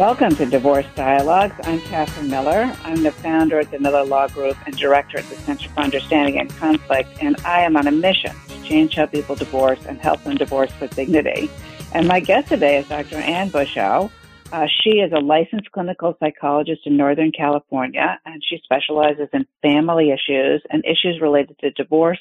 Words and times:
Welcome 0.00 0.34
to 0.36 0.46
Divorce 0.46 0.86
Dialogues. 0.94 1.54
I'm 1.64 1.78
Catherine 1.82 2.30
Miller. 2.30 2.74
I'm 2.84 3.02
the 3.02 3.12
founder 3.12 3.58
of 3.58 3.70
the 3.70 3.78
Miller 3.78 4.02
Law 4.02 4.28
Group 4.28 4.56
and 4.64 4.74
director 4.74 5.18
at 5.18 5.28
the 5.28 5.36
Center 5.36 5.68
for 5.68 5.80
Understanding 5.80 6.40
and 6.40 6.48
Conflict, 6.56 7.10
and 7.20 7.36
I 7.44 7.60
am 7.60 7.76
on 7.76 7.86
a 7.86 7.92
mission 7.92 8.34
to 8.48 8.62
change 8.62 8.94
how 8.94 9.04
people 9.04 9.34
divorce 9.34 9.78
and 9.84 10.00
help 10.00 10.24
them 10.24 10.38
divorce 10.38 10.72
with 10.80 10.96
dignity. 10.96 11.50
And 11.92 12.08
my 12.08 12.18
guest 12.18 12.48
today 12.48 12.78
is 12.78 12.88
Dr. 12.88 13.16
Ann 13.16 13.50
Buscho. 13.50 14.10
Uh, 14.52 14.66
she 14.82 15.00
is 15.00 15.12
a 15.12 15.20
licensed 15.20 15.70
clinical 15.72 16.16
psychologist 16.18 16.86
in 16.86 16.96
Northern 16.96 17.30
California, 17.30 18.18
and 18.24 18.42
she 18.42 18.58
specializes 18.64 19.28
in 19.34 19.44
family 19.60 20.12
issues 20.12 20.62
and 20.70 20.82
issues 20.86 21.20
related 21.20 21.58
to 21.58 21.72
divorce, 21.72 22.20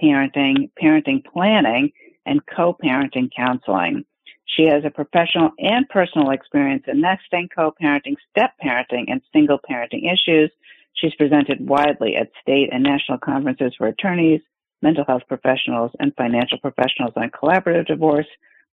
parenting, 0.00 0.70
parenting 0.80 1.24
planning, 1.24 1.90
and 2.24 2.40
co-parenting 2.46 3.30
counseling. 3.36 4.04
She 4.56 4.64
has 4.64 4.84
a 4.84 4.90
professional 4.90 5.50
and 5.58 5.86
personal 5.90 6.30
experience 6.30 6.84
in 6.86 7.02
nesting, 7.02 7.48
co-parenting, 7.54 8.16
step 8.30 8.52
parenting, 8.64 9.04
and 9.08 9.20
single 9.32 9.58
parenting 9.70 10.10
issues. 10.10 10.50
She's 10.94 11.14
presented 11.14 11.68
widely 11.68 12.16
at 12.16 12.30
state 12.40 12.70
and 12.72 12.82
national 12.82 13.18
conferences 13.18 13.74
for 13.76 13.86
attorneys, 13.86 14.40
mental 14.80 15.04
health 15.06 15.24
professionals, 15.28 15.90
and 16.00 16.14
financial 16.16 16.58
professionals 16.58 17.12
on 17.16 17.30
collaborative 17.30 17.86
divorce, 17.86 18.26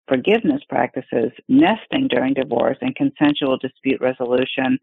forgiveness 0.08 0.62
practices, 0.70 1.32
nesting 1.48 2.08
during 2.08 2.32
divorce, 2.32 2.78
and 2.80 2.96
consensual 2.96 3.58
dispute 3.58 4.00
resolution. 4.00 4.78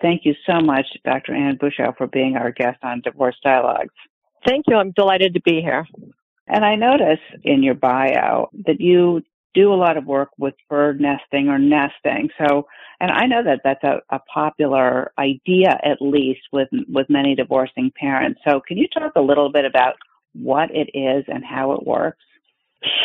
Thank 0.00 0.24
you 0.24 0.34
so 0.46 0.60
much, 0.60 0.86
Dr. 1.04 1.34
Ann 1.34 1.58
Buscho, 1.58 1.96
for 1.96 2.06
being 2.06 2.36
our 2.36 2.52
guest 2.52 2.78
on 2.84 3.00
Divorce 3.00 3.36
Dialogues. 3.42 3.94
Thank 4.46 4.66
you. 4.68 4.76
I'm 4.76 4.92
delighted 4.92 5.34
to 5.34 5.40
be 5.40 5.60
here. 5.60 5.84
And 6.46 6.64
I 6.64 6.76
notice 6.76 7.18
in 7.42 7.64
your 7.64 7.74
bio 7.74 8.48
that 8.66 8.80
you 8.80 9.22
do 9.54 9.72
a 9.72 9.74
lot 9.74 9.96
of 9.96 10.04
work 10.04 10.30
with 10.38 10.54
bird 10.68 11.00
nesting 11.00 11.48
or 11.48 11.58
nesting. 11.58 12.28
So, 12.38 12.66
and 13.00 13.10
I 13.10 13.26
know 13.26 13.42
that 13.44 13.60
that's 13.64 13.82
a, 13.84 14.00
a 14.14 14.20
popular 14.32 15.12
idea, 15.18 15.78
at 15.82 16.00
least 16.00 16.42
with 16.52 16.68
with 16.88 17.08
many 17.08 17.34
divorcing 17.34 17.92
parents. 17.98 18.40
So, 18.46 18.60
can 18.66 18.78
you 18.78 18.88
talk 18.88 19.12
a 19.16 19.20
little 19.20 19.50
bit 19.50 19.64
about 19.64 19.94
what 20.34 20.70
it 20.70 20.90
is 20.94 21.24
and 21.28 21.44
how 21.44 21.72
it 21.72 21.86
works? 21.86 22.24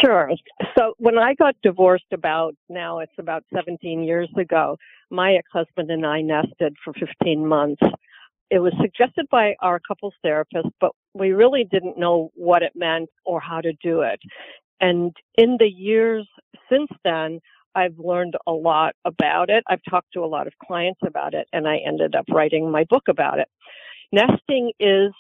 Sure. 0.02 0.32
So 0.78 0.94
when 1.00 1.18
I 1.18 1.34
got 1.34 1.56
divorced 1.64 2.12
about 2.12 2.56
now 2.70 3.00
it's 3.00 3.14
about 3.18 3.44
17 3.54 4.04
years 4.04 4.30
ago, 4.38 4.78
my 5.10 5.34
ex-husband 5.34 5.90
and 5.90 6.06
I 6.06 6.22
nested 6.22 6.76
for 6.84 6.94
15 6.94 7.46
months. 7.46 7.82
It 8.52 8.60
was 8.60 8.74
suggested 8.80 9.28
by 9.32 9.56
our 9.62 9.80
couples 9.80 10.14
therapist, 10.22 10.68
but 10.80 10.92
we 11.16 11.32
really 11.32 11.64
didn't 11.64 11.98
know 11.98 12.30
what 12.36 12.62
it 12.62 12.74
meant 12.76 13.10
or 13.26 13.40
how 13.40 13.62
to 13.62 13.74
do 13.82 14.02
it. 14.02 14.20
And 14.84 15.16
in 15.36 15.56
the 15.60 15.70
years 15.70 16.28
since 16.70 16.90
then, 17.06 17.40
I've 17.74 17.98
learned 17.98 18.36
a 18.46 18.52
lot 18.52 18.96
about 19.06 19.50
it. 19.50 19.64
I've 19.68 19.82
talked 19.90 20.12
to 20.14 20.26
a 20.26 20.28
lot 20.28 20.46
of 20.46 20.54
clients 20.62 21.00
about 21.08 21.34
it, 21.34 21.48
and 21.54 21.66
I 21.70 21.78
ended 21.78 22.16
up 22.16 22.26
writing 22.30 22.70
my 22.70 22.84
book 22.90 23.04
about 23.08 23.40
it. 23.40 23.48
Nesting 24.12 24.74
is 24.82 25.14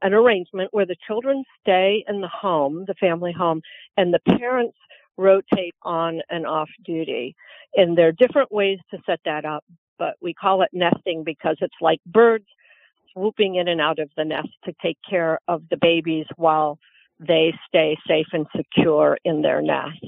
an 0.00 0.14
arrangement 0.14 0.70
where 0.72 0.86
the 0.86 0.96
children 1.06 1.44
stay 1.60 2.02
in 2.08 2.22
the 2.22 2.28
home, 2.28 2.86
the 2.88 2.94
family 2.94 3.32
home, 3.32 3.60
and 3.98 4.14
the 4.14 4.38
parents 4.38 4.78
rotate 5.18 5.74
on 5.82 6.22
and 6.30 6.46
off 6.46 6.70
duty. 6.82 7.36
And 7.76 7.96
there 7.98 8.08
are 8.08 8.12
different 8.12 8.50
ways 8.50 8.78
to 8.92 8.98
set 9.04 9.20
that 9.26 9.44
up, 9.44 9.62
but 9.98 10.14
we 10.22 10.32
call 10.32 10.62
it 10.62 10.70
nesting 10.72 11.22
because 11.22 11.58
it's 11.60 11.74
like 11.82 12.00
birds 12.06 12.46
swooping 13.12 13.56
in 13.56 13.68
and 13.68 13.80
out 13.80 13.98
of 13.98 14.08
the 14.16 14.24
nest 14.24 14.48
to 14.64 14.72
take 14.82 14.96
care 15.08 15.38
of 15.48 15.62
the 15.70 15.76
babies 15.76 16.26
while 16.36 16.78
they 17.26 17.54
stay 17.68 17.96
safe 18.06 18.26
and 18.32 18.46
secure 18.56 19.18
in 19.24 19.42
their 19.42 19.62
nest. 19.62 20.04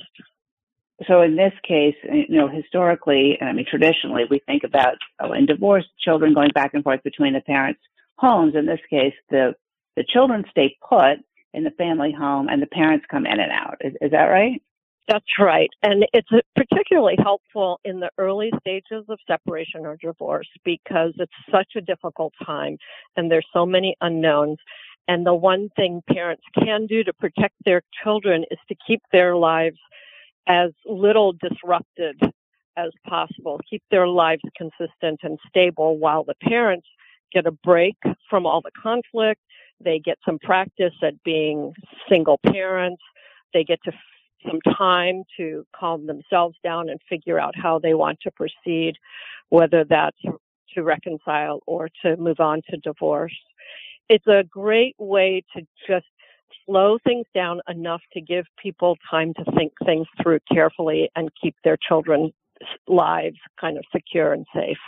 So 1.09 1.23
in 1.23 1.37
this 1.37 1.53
case, 1.67 1.97
you 2.05 2.37
know, 2.37 2.49
historically, 2.49 3.37
and 3.41 3.49
I 3.49 3.53
mean 3.53 3.67
traditionally, 3.69 4.25
we 4.31 4.41
think 4.47 4.63
about 4.65 4.95
oh, 5.21 5.33
in 5.33 5.47
divorce, 5.47 5.85
children 5.99 6.35
going 6.35 6.51
back 6.55 6.73
and 6.75 6.85
forth 6.85 7.03
between 7.03 7.35
the 7.35 7.41
parents' 7.41 7.81
homes. 8.17 8.55
In 8.55 8.67
this 8.67 8.81
case, 8.89 9.15
the 9.31 9.55
the 9.97 10.05
children 10.09 10.45
stay 10.51 10.77
put 10.89 11.19
in 11.53 11.65
the 11.65 11.71
family 11.73 12.13
home, 12.13 12.49
and 12.49 12.63
the 12.63 12.67
parents 12.67 13.07
come 13.11 13.27
in 13.27 13.41
and 13.41 13.53
out. 13.53 13.77
Is, 13.81 13.95
is 14.01 14.11
that 14.13 14.25
right? 14.25 14.63
That's 15.09 15.25
right. 15.39 15.69
And 15.83 16.07
it's 16.15 16.29
particularly 16.57 17.17
helpful 17.23 17.79
in 17.85 18.01
the 18.01 18.11
early 18.17 18.51
stages 18.61 19.05
of 19.09 19.19
separation 19.27 19.85
or 19.85 19.99
divorce 20.01 20.49
because 20.65 21.13
it's 21.19 21.33
such 21.51 21.73
a 21.77 21.83
difficult 21.83 22.33
time 22.45 22.79
and 23.17 23.31
there's 23.31 23.47
so 23.53 23.67
many 23.67 23.97
unknowns. 24.01 24.59
And 25.07 25.27
the 25.27 25.35
one 25.35 25.69
thing 25.77 26.03
parents 26.09 26.43
can 26.59 26.87
do 26.87 27.05
to 27.05 27.13
protect 27.13 27.55
their 27.65 27.83
children 28.03 28.45
is 28.51 28.59
to 28.69 28.75
keep 28.87 29.03
their 29.13 29.37
lives 29.37 29.79
as 30.47 30.71
little 30.87 31.33
disrupted 31.33 32.21
as 32.77 32.91
possible, 33.07 33.61
keep 33.69 33.83
their 33.91 34.09
lives 34.09 34.43
consistent 34.57 35.21
and 35.23 35.39
stable 35.49 35.99
while 35.99 36.25
the 36.25 36.35
parents 36.43 36.87
get 37.33 37.47
a 37.47 37.53
break 37.53 37.97
from 38.29 38.47
all 38.47 38.61
the 38.61 38.71
conflict. 38.81 39.41
They 39.81 39.99
get 39.99 40.19
some 40.25 40.39
practice 40.39 40.95
at 41.03 41.23
being 41.25 41.75
single 42.09 42.39
parents. 42.47 43.03
They 43.53 43.65
get 43.65 43.81
to 43.85 43.93
some 44.47 44.61
time 44.77 45.23
to 45.37 45.67
calm 45.75 46.07
themselves 46.07 46.57
down 46.63 46.89
and 46.89 47.01
figure 47.09 47.39
out 47.39 47.55
how 47.57 47.79
they 47.79 47.95
want 47.95 48.19
to 48.23 48.31
proceed, 48.31 48.97
whether 49.49 49.85
that's 49.85 50.19
to 50.75 50.83
reconcile 50.83 51.61
or 51.67 51.89
to 52.03 52.17
move 52.17 52.41
on 52.41 52.61
to 52.71 52.77
divorce 52.79 53.37
it's 54.09 54.27
a 54.27 54.45
great 54.45 54.95
way 54.99 55.45
to 55.57 55.63
just 55.89 56.07
slow 56.67 56.99
things 57.05 57.27
down 57.35 57.61
enough 57.69 58.03
to 58.13 58.21
give 58.21 58.47
people 58.63 58.97
time 59.11 59.35
to 59.35 59.45
think 59.53 59.73
things 59.85 60.07
through 60.23 60.39
carefully 60.53 61.11
and 61.17 61.31
keep 61.41 61.55
their 61.65 61.77
children's 61.77 62.33
lives 62.87 63.37
kind 63.61 63.77
of 63.77 63.85
secure 63.93 64.33
and 64.33 64.47
safe. 64.55 64.79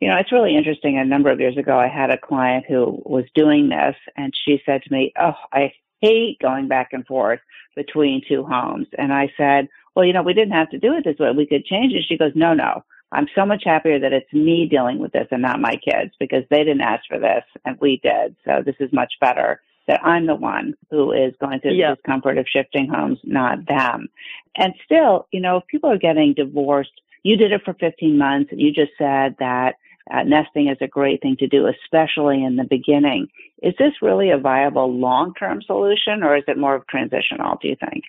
You 0.00 0.08
know, 0.08 0.16
it's 0.16 0.32
really 0.32 0.56
interesting. 0.56 0.98
A 0.98 1.04
number 1.04 1.30
of 1.30 1.40
years 1.40 1.56
ago, 1.56 1.78
I 1.78 1.88
had 1.88 2.10
a 2.10 2.18
client 2.18 2.66
who 2.68 3.00
was 3.06 3.24
doing 3.34 3.70
this, 3.70 3.96
and 4.16 4.32
she 4.44 4.60
said 4.66 4.82
to 4.82 4.92
me, 4.92 5.12
Oh, 5.18 5.32
I 5.52 5.72
hate 6.02 6.38
going 6.40 6.68
back 6.68 6.88
and 6.92 7.06
forth 7.06 7.40
between 7.74 8.22
two 8.28 8.44
homes. 8.44 8.88
And 8.98 9.12
I 9.12 9.32
said, 9.36 9.68
Well, 9.94 10.04
you 10.04 10.12
know, 10.12 10.22
we 10.22 10.34
didn't 10.34 10.52
have 10.52 10.70
to 10.70 10.78
do 10.78 10.94
it 10.94 11.04
this 11.04 11.18
way. 11.18 11.30
We 11.34 11.46
could 11.46 11.64
change 11.64 11.94
it. 11.94 12.04
She 12.06 12.18
goes, 12.18 12.32
No, 12.34 12.52
no. 12.52 12.84
I'm 13.12 13.28
so 13.34 13.46
much 13.46 13.62
happier 13.64 13.98
that 14.00 14.12
it's 14.12 14.32
me 14.32 14.66
dealing 14.66 14.98
with 14.98 15.12
this 15.12 15.28
and 15.30 15.42
not 15.42 15.60
my 15.60 15.76
kids 15.76 16.12
because 16.18 16.44
they 16.50 16.58
didn't 16.58 16.80
ask 16.80 17.04
for 17.08 17.18
this 17.18 17.44
and 17.64 17.78
we 17.80 18.00
did. 18.02 18.36
So 18.44 18.62
this 18.64 18.74
is 18.80 18.92
much 18.92 19.14
better 19.20 19.60
that 19.86 20.04
I'm 20.04 20.26
the 20.26 20.34
one 20.34 20.74
who 20.90 21.12
is 21.12 21.32
going 21.40 21.60
through 21.60 21.76
the 21.76 21.94
discomfort 21.94 22.38
of 22.38 22.46
shifting 22.48 22.88
homes, 22.88 23.18
not 23.22 23.66
them. 23.66 24.08
And 24.56 24.74
still, 24.84 25.28
you 25.30 25.40
know, 25.40 25.58
if 25.58 25.66
people 25.66 25.90
are 25.90 25.98
getting 25.98 26.34
divorced, 26.34 27.00
you 27.22 27.36
did 27.36 27.52
it 27.52 27.62
for 27.64 27.74
15 27.74 28.18
months 28.18 28.50
and 28.50 28.60
you 28.60 28.72
just 28.72 28.92
said 28.98 29.36
that 29.38 29.76
uh, 30.10 30.22
nesting 30.22 30.68
is 30.68 30.78
a 30.80 30.86
great 30.88 31.20
thing 31.22 31.36
to 31.36 31.46
do, 31.46 31.66
especially 31.66 32.42
in 32.42 32.56
the 32.56 32.64
beginning. 32.64 33.28
Is 33.62 33.74
this 33.78 33.92
really 34.02 34.30
a 34.30 34.38
viable 34.38 34.92
long-term 34.92 35.62
solution 35.62 36.22
or 36.22 36.36
is 36.36 36.44
it 36.46 36.58
more 36.58 36.74
of 36.74 36.86
transitional, 36.86 37.58
do 37.60 37.68
you 37.68 37.76
think? 37.76 38.04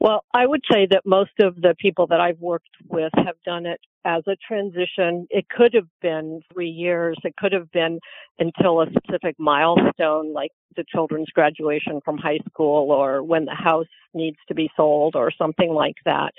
Well, 0.00 0.24
I 0.32 0.46
would 0.46 0.62
say 0.70 0.86
that 0.90 1.02
most 1.04 1.32
of 1.40 1.56
the 1.56 1.74
people 1.78 2.06
that 2.08 2.20
I've 2.20 2.38
worked 2.38 2.68
with 2.88 3.12
have 3.16 3.34
done 3.44 3.66
it 3.66 3.80
as 4.04 4.22
a 4.28 4.36
transition. 4.46 5.26
It 5.28 5.48
could 5.48 5.74
have 5.74 5.88
been 6.00 6.40
three 6.52 6.68
years. 6.68 7.18
It 7.24 7.34
could 7.36 7.52
have 7.52 7.70
been 7.72 7.98
until 8.38 8.80
a 8.80 8.86
specific 8.90 9.34
milestone, 9.38 10.32
like 10.32 10.52
the 10.76 10.84
children's 10.88 11.30
graduation 11.34 12.00
from 12.04 12.16
high 12.16 12.38
school 12.48 12.92
or 12.92 13.24
when 13.24 13.44
the 13.44 13.54
house 13.54 13.86
needs 14.14 14.38
to 14.46 14.54
be 14.54 14.70
sold 14.76 15.16
or 15.16 15.32
something 15.36 15.70
like 15.72 15.96
that. 16.04 16.32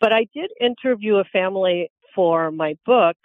But 0.00 0.12
I 0.12 0.26
did 0.32 0.50
interview 0.60 1.16
a 1.16 1.24
family 1.24 1.90
for 2.14 2.52
my 2.52 2.76
book 2.86 3.16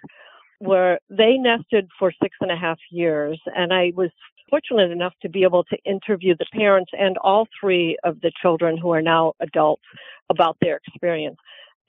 where 0.59 0.99
they 1.09 1.38
nested 1.38 1.88
for 1.99 2.11
six 2.21 2.35
and 2.41 2.51
a 2.51 2.55
half 2.55 2.79
years 2.89 3.39
and 3.55 3.71
I 3.73 3.91
was 3.95 4.09
fortunate 4.50 4.92
enough 4.92 5.13
to 5.21 5.30
be 5.30 5.44
able 5.44 5.63
to 5.65 5.77
interview 5.86 6.36
the 6.38 6.45
parents 6.53 6.92
and 6.97 7.18
all 7.18 7.47
three 7.59 7.97
of 8.03 8.21
the 8.21 8.31
children 8.42 8.77
who 8.77 8.92
are 8.92 9.01
now 9.01 9.33
adults 9.39 9.83
about 10.30 10.57
their 10.62 10.80
experience. 10.88 11.38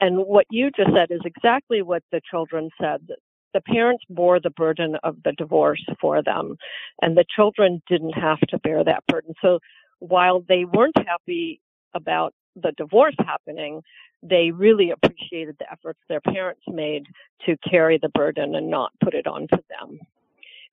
And 0.01 0.19
what 0.19 0.47
you 0.51 0.71
just 0.71 0.91
said 0.95 1.11
is 1.11 1.21
exactly 1.25 1.83
what 1.83 2.03
the 2.13 2.21
children 2.31 2.71
said. 2.81 3.09
The 3.55 3.61
parents 3.63 4.05
bore 4.11 4.39
the 4.41 4.51
burden 4.51 4.97
of 5.03 5.17
the 5.25 5.33
divorce 5.33 5.83
for 6.01 6.23
them, 6.23 6.57
and 7.01 7.17
the 7.17 7.25
children 7.35 7.83
didn't 7.89 8.13
have 8.13 8.41
to 8.49 8.59
bear 8.59 8.85
that 8.85 9.05
burden. 9.09 9.35
So 9.41 9.61
while 10.01 10.45
they 10.47 10.65
weren't 10.65 10.99
happy 10.99 11.61
about 11.95 12.35
the 12.55 12.73
divorce 12.77 13.15
happening, 13.19 13.83
they 14.23 14.51
really 14.51 14.91
appreciated 14.91 15.57
the 15.59 15.71
efforts 15.71 16.01
their 16.09 16.21
parents 16.21 16.63
made 16.67 17.07
to 17.47 17.57
carry 17.69 17.99
the 17.99 18.09
burden 18.11 18.55
and 18.55 18.71
not 18.71 18.93
put 19.03 19.15
it 19.15 19.27
onto 19.27 19.57
them. 19.71 20.01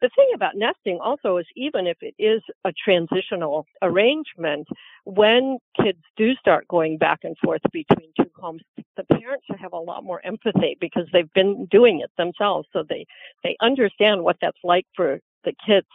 The 0.03 0.09
thing 0.17 0.27
about 0.35 0.57
nesting 0.57 0.99
also 1.01 1.37
is 1.37 1.45
even 1.55 1.87
if 1.87 1.95
it 2.01 2.13
is 2.19 2.41
a 2.65 2.73
transitional 2.73 3.65
arrangement, 3.81 4.67
when 5.05 5.59
kids 5.81 6.01
do 6.17 6.33
start 6.35 6.67
going 6.67 6.97
back 6.97 7.19
and 7.23 7.37
forth 7.37 7.61
between 7.71 8.09
two 8.19 8.29
homes, 8.35 8.63
the 8.97 9.05
parents 9.05 9.45
have 9.57 9.71
a 9.71 9.77
lot 9.77 10.03
more 10.03 10.19
empathy 10.25 10.75
because 10.81 11.07
they've 11.13 11.31
been 11.31 11.67
doing 11.71 12.01
it 12.01 12.11
themselves. 12.17 12.67
So 12.73 12.83
they, 12.87 13.05
they 13.45 13.55
understand 13.61 14.25
what 14.25 14.35
that's 14.41 14.57
like 14.61 14.85
for 14.93 15.21
the 15.45 15.53
kids. 15.65 15.87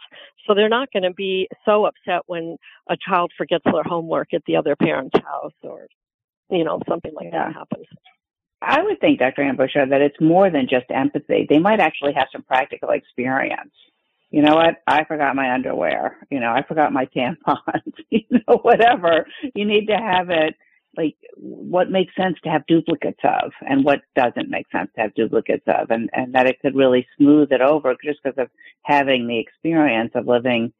So 0.47 0.55
they're 0.55 0.69
not 0.69 0.91
going 0.91 1.03
to 1.03 1.13
be 1.13 1.47
so 1.63 1.85
upset 1.85 2.23
when 2.25 2.57
a 2.89 2.97
child 2.97 3.31
forgets 3.37 3.65
their 3.71 3.83
homework 3.83 4.33
at 4.33 4.41
the 4.47 4.55
other 4.55 4.75
parent's 4.75 5.19
house 5.19 5.53
or, 5.61 5.85
you 6.49 6.63
know, 6.63 6.79
something 6.89 7.13
like 7.13 7.27
yeah. 7.31 7.49
that 7.49 7.53
happens. 7.53 7.85
I 8.59 8.81
would 8.81 8.99
think, 8.99 9.19
Dr. 9.19 9.43
Ann 9.43 9.55
Buscho, 9.55 9.87
that 9.87 10.01
it's 10.01 10.19
more 10.19 10.49
than 10.49 10.67
just 10.67 10.87
empathy. 10.89 11.45
They 11.47 11.59
might 11.59 11.79
actually 11.79 12.13
have 12.13 12.27
some 12.31 12.41
practical 12.41 12.89
experience 12.89 13.71
you 14.31 14.41
know 14.41 14.55
what? 14.55 14.75
I 14.85 15.05
forgot 15.05 15.35
my 15.35 15.53
underwear. 15.53 16.17
You 16.29 16.39
know, 16.39 16.51
I 16.51 16.63
forgot 16.67 16.93
my 16.93 17.07
tampons. 17.07 17.93
you 18.09 18.25
know, 18.31 18.57
whatever. 18.61 19.25
You 19.55 19.65
need 19.65 19.87
to 19.87 19.97
have 19.97 20.29
it 20.29 20.55
like 20.97 21.15
what 21.35 21.89
makes 21.89 22.15
sense 22.15 22.35
to 22.43 22.49
have 22.49 22.65
duplicates 22.67 23.19
of 23.23 23.51
and 23.61 23.85
what 23.85 24.01
doesn't 24.15 24.49
make 24.49 24.65
sense 24.71 24.89
to 24.95 25.01
have 25.01 25.13
duplicates 25.13 25.63
of 25.67 25.89
and, 25.91 26.09
and 26.13 26.33
that 26.33 26.47
it 26.47 26.59
could 26.61 26.75
really 26.75 27.07
smooth 27.17 27.51
it 27.51 27.61
over 27.61 27.95
just 28.03 28.19
because 28.23 28.37
of 28.37 28.49
having 28.83 29.27
the 29.27 29.39
experience 29.39 30.11
of 30.15 30.27
living 30.27 30.73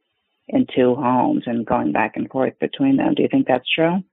in 0.48 0.66
two 0.76 0.96
homes 0.96 1.44
and 1.46 1.66
going 1.66 1.92
back 1.92 2.14
and 2.16 2.30
forth 2.30 2.54
between 2.60 2.98
them. 2.98 3.14
Do 3.14 3.22
you 3.22 3.30
think 3.30 3.48
that's 3.48 3.70
true? 3.70 4.04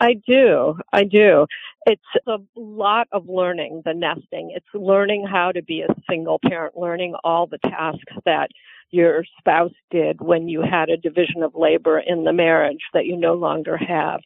I 0.00 0.14
do. 0.26 0.78
I 0.92 1.04
do. 1.04 1.46
It's 1.86 2.02
a 2.26 2.38
lot 2.56 3.06
of 3.12 3.28
learning, 3.28 3.82
the 3.84 3.92
nesting. 3.92 4.52
It's 4.54 4.66
learning 4.74 5.26
how 5.30 5.52
to 5.52 5.62
be 5.62 5.82
a 5.82 5.94
single 6.08 6.38
parent, 6.42 6.76
learning 6.76 7.14
all 7.22 7.46
the 7.46 7.58
tasks 7.58 8.14
that 8.24 8.48
your 8.90 9.24
spouse 9.38 9.72
did 9.90 10.20
when 10.20 10.48
you 10.48 10.62
had 10.62 10.88
a 10.88 10.96
division 10.96 11.42
of 11.42 11.54
labor 11.54 12.00
in 12.00 12.24
the 12.24 12.32
marriage 12.32 12.82
that 12.94 13.06
you 13.06 13.16
no 13.16 13.34
longer 13.34 13.76
have. 13.76 14.20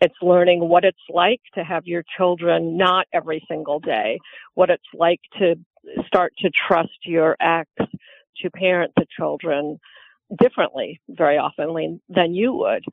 It's 0.00 0.14
learning 0.20 0.68
what 0.68 0.84
it's 0.84 0.98
like 1.08 1.40
to 1.54 1.62
have 1.62 1.86
your 1.86 2.02
children 2.16 2.76
not 2.76 3.06
every 3.12 3.44
single 3.48 3.78
day, 3.78 4.18
what 4.54 4.68
it's 4.68 4.82
like 4.94 5.20
to 5.38 5.54
start 6.06 6.32
to 6.40 6.50
trust 6.68 6.90
your 7.04 7.36
ex 7.40 7.70
to 8.42 8.50
parent 8.50 8.92
the 8.96 9.06
children 9.16 9.78
differently 10.40 11.00
very 11.08 11.38
often 11.38 12.00
than 12.08 12.34
you 12.34 12.52
would 12.52 12.84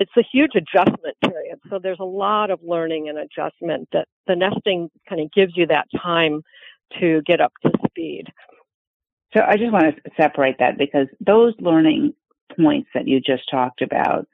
it's 0.00 0.16
a 0.16 0.22
huge 0.32 0.52
adjustment 0.56 1.16
period. 1.22 1.60
So 1.68 1.78
there's 1.78 2.00
a 2.00 2.04
lot 2.04 2.50
of 2.50 2.58
learning 2.62 3.08
and 3.08 3.18
adjustment 3.18 3.88
that 3.92 4.08
the 4.26 4.34
nesting 4.34 4.90
kind 5.08 5.20
of 5.20 5.30
gives 5.30 5.52
you 5.56 5.66
that 5.66 5.86
time 6.02 6.42
to 6.98 7.20
get 7.26 7.40
up 7.40 7.52
to 7.62 7.70
speed. 7.86 8.24
So 9.36 9.44
I 9.46 9.56
just 9.56 9.72
want 9.72 9.94
to 9.94 10.10
separate 10.20 10.56
that 10.58 10.78
because 10.78 11.06
those 11.20 11.54
learning 11.60 12.14
points 12.58 12.88
that 12.94 13.06
you 13.06 13.20
just 13.20 13.48
talked 13.50 13.82
about 13.82 14.26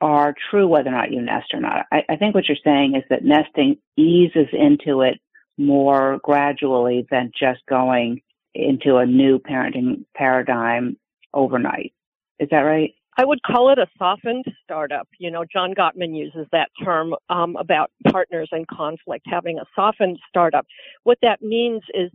are 0.00 0.34
true 0.50 0.66
whether 0.66 0.88
or 0.88 0.92
not 0.92 1.12
you 1.12 1.20
nest 1.20 1.52
or 1.52 1.60
not. 1.60 1.86
I, 1.92 2.02
I 2.08 2.16
think 2.16 2.34
what 2.34 2.48
you're 2.48 2.56
saying 2.64 2.96
is 2.96 3.04
that 3.10 3.22
nesting 3.22 3.76
eases 3.96 4.48
into 4.52 5.02
it 5.02 5.20
more 5.58 6.18
gradually 6.24 7.06
than 7.10 7.30
just 7.38 7.60
going 7.68 8.22
into 8.54 8.96
a 8.96 9.06
new 9.06 9.38
parenting 9.38 10.04
paradigm 10.16 10.96
overnight. 11.34 11.92
Is 12.38 12.48
that 12.50 12.60
right? 12.60 12.94
I 13.16 13.24
would 13.24 13.42
call 13.42 13.70
it 13.70 13.78
a 13.78 13.86
softened 13.98 14.44
startup. 14.62 15.08
You 15.18 15.30
know, 15.30 15.44
John 15.50 15.74
Gottman 15.74 16.16
uses 16.16 16.46
that 16.52 16.70
term 16.82 17.14
um, 17.28 17.56
about 17.56 17.90
partners 18.10 18.48
and 18.52 18.66
conflict, 18.68 19.26
having 19.28 19.58
a 19.58 19.64
softened 19.74 20.18
startup. 20.28 20.66
What 21.04 21.18
that 21.22 21.42
means 21.42 21.82
is, 21.92 22.10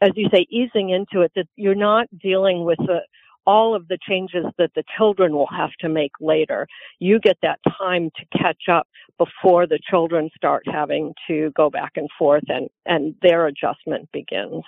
as 0.00 0.10
you 0.14 0.28
say, 0.32 0.46
easing 0.50 0.90
into 0.90 1.22
it, 1.24 1.32
that 1.36 1.46
you're 1.56 1.74
not 1.74 2.06
dealing 2.18 2.64
with 2.64 2.78
the, 2.78 3.00
all 3.46 3.74
of 3.74 3.88
the 3.88 3.98
changes 4.06 4.44
that 4.58 4.70
the 4.74 4.84
children 4.96 5.32
will 5.32 5.48
have 5.48 5.70
to 5.80 5.88
make 5.88 6.12
later. 6.20 6.66
You 6.98 7.18
get 7.18 7.38
that 7.42 7.58
time 7.78 8.10
to 8.16 8.38
catch 8.38 8.64
up 8.70 8.86
before 9.18 9.66
the 9.66 9.80
children 9.90 10.30
start 10.36 10.64
having 10.66 11.14
to 11.28 11.50
go 11.56 11.70
back 11.70 11.92
and 11.96 12.08
forth 12.18 12.44
and, 12.48 12.68
and 12.86 13.14
their 13.22 13.46
adjustment 13.46 14.08
begins. 14.12 14.64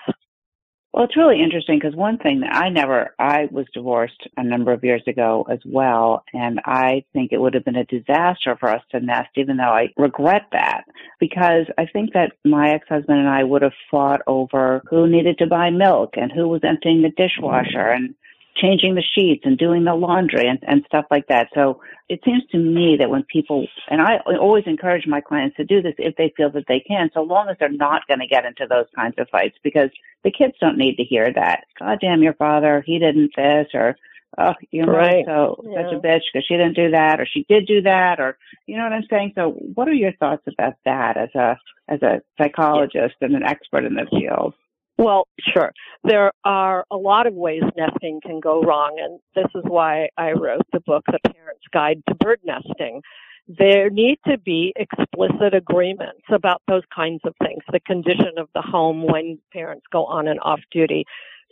Well, 0.93 1.05
it's 1.05 1.17
really 1.17 1.43
interesting 1.43 1.79
because 1.79 1.97
one 1.97 2.19
thing 2.19 2.41
that 2.41 2.55
I 2.55 2.69
never, 2.69 3.15
I 3.19 3.49
was 3.51 3.65
divorced 3.73 4.29
a 4.37 4.45
number 4.45 4.73
of 4.73 4.85
years 4.85 5.03
ago 5.07 5.47
as 5.51 5.59
well, 5.65 6.23
and 6.35 6.61
I 6.67 7.05
think 7.15 7.33
it 7.33 7.41
would 7.41 7.55
have 7.55 7.65
been 7.65 7.77
a 7.77 7.87
disaster 7.87 8.57
for 8.61 8.69
us 8.69 8.83
to 8.91 9.01
nest, 9.01 9.31
even 9.37 9.57
though 9.57 9.63
I 9.63 9.89
regret 9.97 10.49
that, 10.53 10.85
because 11.19 11.65
I 11.79 11.87
think 11.87 12.13
that 12.13 12.33
my 12.45 12.75
ex-husband 12.75 13.19
and 13.19 13.29
I 13.29 13.43
would 13.43 13.63
have 13.63 13.73
fought 13.91 14.21
over 14.27 14.83
who 14.91 15.07
needed 15.07 15.39
to 15.39 15.47
buy 15.47 15.71
milk 15.71 16.11
and 16.17 16.31
who 16.31 16.47
was 16.47 16.61
emptying 16.63 17.01
the 17.01 17.09
dishwasher 17.09 17.89
and 17.89 18.15
changing 18.57 18.95
the 18.95 19.03
sheets 19.15 19.43
and 19.45 19.57
doing 19.57 19.85
the 19.85 19.95
laundry 19.95 20.47
and, 20.47 20.59
and 20.63 20.85
stuff 20.87 21.07
like 21.11 21.27
that. 21.29 21.49
So 21.55 21.81
it 22.09 22.21
seems 22.25 22.43
to 22.53 22.59
me 22.59 22.97
that 22.99 23.11
when 23.11 23.25
people, 23.25 23.67
and 23.89 24.01
I 24.01 24.19
always 24.41 24.65
encourage 24.67 25.07
my 25.07 25.21
clients 25.21 25.57
to 25.57 25.65
do 25.65 25.81
this 25.81 25.95
if 25.99 26.17
they 26.17 26.33
feel 26.37 26.51
that 26.51 26.65
they 26.69 26.81
can, 26.81 27.11
so 27.15 27.23
long 27.23 27.49
as 27.49 27.57
they're 27.59 27.71
not 27.71 28.07
going 28.07 28.21
to 28.21 28.27
get 28.27 28.45
into 28.45 28.67
those 28.69 28.87
kinds 28.95 29.15
of 29.19 29.29
fights, 29.31 29.57
because 29.63 29.91
the 30.25 30.31
kids 30.31 30.55
don't 30.61 30.79
need 30.79 30.97
to 30.97 31.05
hear 31.05 31.33
that. 31.33 31.65
God 31.79 31.99
damn 32.01 32.23
your 32.23 32.35
father, 32.35 32.83
he 32.87 32.99
didn't 32.99 33.33
this, 33.37 33.69
or 33.75 33.97
oh, 34.39 34.55
you 34.71 34.85
know, 34.85 34.93
right. 34.93 35.25
so 35.27 35.65
yeah. 35.67 35.83
such 35.83 35.93
a 35.95 36.01
bitch 36.01 36.23
because 36.33 36.47
she 36.47 36.57
didn't 36.57 36.77
do 36.77 36.91
that, 36.91 37.21
or 37.21 37.27
she 37.27 37.45
did 37.49 37.67
do 37.67 37.83
that, 37.83 38.21
or 38.21 38.37
you 38.67 38.77
know 38.77 38.85
what 38.85 38.93
I'm 38.93 39.07
saying. 39.11 39.33
So, 39.35 39.51
what 39.75 39.89
are 39.89 39.95
your 39.95 40.13
thoughts 40.13 40.45
about 40.47 40.75
that 40.85 41.17
as 41.17 41.35
a 41.35 41.57
as 41.89 42.03
a 42.03 42.23
psychologist 42.39 43.15
and 43.21 43.35
an 43.35 43.43
expert 43.43 43.85
in 43.85 43.95
the 43.95 44.07
field? 44.11 44.55
Well, 45.03 45.27
sure. 45.53 45.73
There 46.05 46.31
are 46.45 46.85
a 46.89 46.97
lot 46.97 47.27
of 47.27 47.35
ways 47.35 47.65
nesting 47.77 48.21
can 48.25 48.39
go 48.39 48.63
wrong, 48.63 49.01
and 49.03 49.19
this 49.35 49.51
is 49.53 49.65
why 49.67 50.11
I 50.17 50.31
wrote 50.31 50.63
the 50.73 50.79
book, 50.79 51.03
The 51.07 51.19
Parent's 51.25 51.67
Guide 51.73 52.05
to 52.09 52.15
Bird 52.15 52.39
Nesting. 52.45 53.03
There 53.49 53.91
need 53.91 54.21
to 54.29 54.39
be 54.39 54.73
explicit 54.77 55.55
agreements 55.55 56.23
about 56.33 56.63
those 56.69 56.85
kinds 56.95 57.21
of 57.25 57.35
things, 57.43 57.65
the 57.73 57.81
condition 57.81 58.35
of 58.39 58.49
the 58.55 58.63
home 58.63 59.05
when 59.05 59.41
parents 59.53 59.87
go 59.91 60.05
on 60.05 60.29
and 60.29 60.39
off 60.39 60.61
duty. 60.71 61.05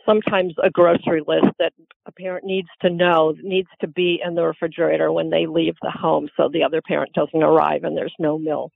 Sometimes 0.07 0.55
a 0.63 0.71
grocery 0.71 1.23
list 1.27 1.49
that 1.59 1.73
a 2.07 2.13
parent 2.13 2.45
needs 2.45 2.69
to 2.83 2.89
know 2.89 3.35
needs 3.43 3.69
to 3.81 3.89
be 3.89 4.21
in 4.25 4.37
the 4.37 4.45
refrigerator 4.45 5.11
when 5.11 5.31
they 5.31 5.47
leave 5.47 5.75
the 5.83 5.91
home 5.91 6.29
so 6.37 6.49
the 6.49 6.63
other 6.63 6.81
parent 6.81 7.15
doesn't 7.15 7.43
arrive 7.43 7.83
and 7.83 7.97
there's 7.97 8.15
no 8.21 8.39
milk. 8.39 8.73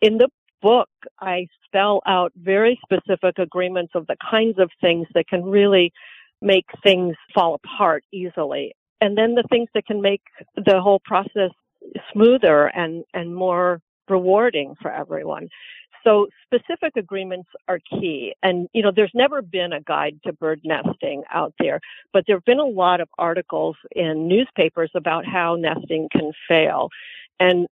In 0.00 0.18
the 0.18 0.28
book, 0.62 0.88
I 1.20 1.48
spell 1.66 2.00
out 2.06 2.32
very 2.36 2.80
specific 2.82 3.38
agreements 3.38 3.92
of 3.94 4.06
the 4.06 4.16
kinds 4.30 4.58
of 4.58 4.70
things 4.80 5.06
that 5.14 5.28
can 5.28 5.42
really 5.44 5.92
make 6.40 6.66
things 6.82 7.16
fall 7.34 7.54
apart 7.54 8.04
easily. 8.12 8.74
And 9.00 9.18
then 9.18 9.34
the 9.34 9.44
things 9.50 9.68
that 9.74 9.86
can 9.86 10.00
make 10.00 10.22
the 10.56 10.80
whole 10.80 11.00
process 11.04 11.50
smoother 12.12 12.66
and, 12.66 13.04
and 13.12 13.34
more 13.34 13.80
rewarding 14.08 14.74
for 14.80 14.90
everyone. 14.92 15.48
So 16.04 16.26
specific 16.44 16.94
agreements 16.96 17.48
are 17.68 17.78
key. 17.78 18.34
And, 18.42 18.68
you 18.72 18.82
know, 18.82 18.92
there's 18.94 19.12
never 19.14 19.40
been 19.40 19.72
a 19.72 19.80
guide 19.80 20.18
to 20.24 20.32
bird 20.32 20.60
nesting 20.64 21.22
out 21.32 21.54
there, 21.58 21.80
but 22.12 22.24
there 22.26 22.36
have 22.36 22.44
been 22.44 22.58
a 22.58 22.64
lot 22.64 23.00
of 23.00 23.08
articles 23.18 23.76
in 23.94 24.26
newspapers 24.28 24.90
about 24.94 25.24
how 25.26 25.56
nesting 25.56 26.08
can 26.10 26.32
fail. 26.48 26.88
And 27.38 27.66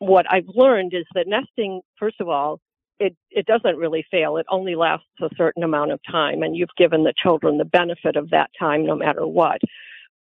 what 0.00 0.26
I've 0.28 0.48
learned 0.48 0.92
is 0.94 1.04
that 1.14 1.28
nesting, 1.28 1.82
first 1.98 2.20
of 2.20 2.28
all, 2.28 2.58
it, 2.98 3.14
it 3.30 3.46
doesn't 3.46 3.78
really 3.78 4.04
fail. 4.10 4.36
It 4.36 4.46
only 4.50 4.74
lasts 4.74 5.06
a 5.22 5.28
certain 5.36 5.62
amount 5.62 5.92
of 5.92 6.00
time, 6.10 6.42
and 6.42 6.56
you've 6.56 6.68
given 6.76 7.04
the 7.04 7.14
children 7.16 7.58
the 7.58 7.64
benefit 7.64 8.16
of 8.16 8.30
that 8.30 8.50
time 8.58 8.84
no 8.84 8.96
matter 8.96 9.26
what. 9.26 9.60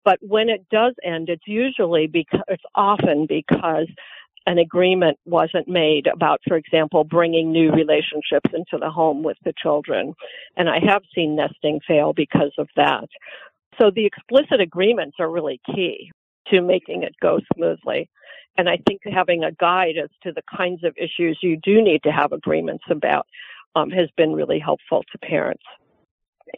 But 0.04 0.18
when 0.20 0.49
it 0.49 0.66
does 0.70 0.94
end, 1.04 1.28
it's 1.28 1.47
usually 1.47 2.06
because, 2.06 2.42
it's 2.49 2.62
often 2.75 3.26
because 3.28 3.88
an 4.47 4.58
agreement 4.58 5.18
wasn't 5.26 5.68
made 5.68 6.06
about, 6.06 6.40
for 6.47 6.56
example, 6.56 7.04
bringing 7.04 7.52
new 7.52 7.70
relationships 7.70 8.50
into 8.54 8.78
the 8.80 8.90
home 8.90 9.23
with 9.23 9.37
the 9.44 9.52
children. 9.61 10.14
And 10.56 10.68
I 10.68 10.78
have 10.87 11.02
seen 11.14 11.37
nesting 11.37 11.80
fail 11.87 12.12
because 12.12 12.52
of 12.58 12.68
that. 12.76 13.08
So 13.80 13.90
the 13.94 14.06
explicit 14.06 14.61
agreements 14.61 15.16
are 15.20 15.30
really 15.30 15.61
key 15.66 16.11
to 16.49 16.62
making 16.62 17.02
it 17.02 17.14
go 17.20 17.40
smoothly. 17.54 18.08
And 18.58 18.68
I 18.68 18.78
think 18.86 19.02
having 19.04 19.44
a 19.44 19.52
guide 19.52 19.96
as 20.02 20.10
to 20.24 20.32
the 20.32 20.42
kinds 20.54 20.84
of 20.84 20.94
issues 20.98 21.38
you 21.40 21.56
do 21.62 21.80
need 21.80 22.02
to 22.02 22.10
have 22.10 22.32
agreements 22.32 22.84
about 22.90 23.26
um, 23.76 23.90
has 23.90 24.10
been 24.16 24.32
really 24.32 24.58
helpful 24.58 25.04
to 25.12 25.18
parents. 25.18 25.62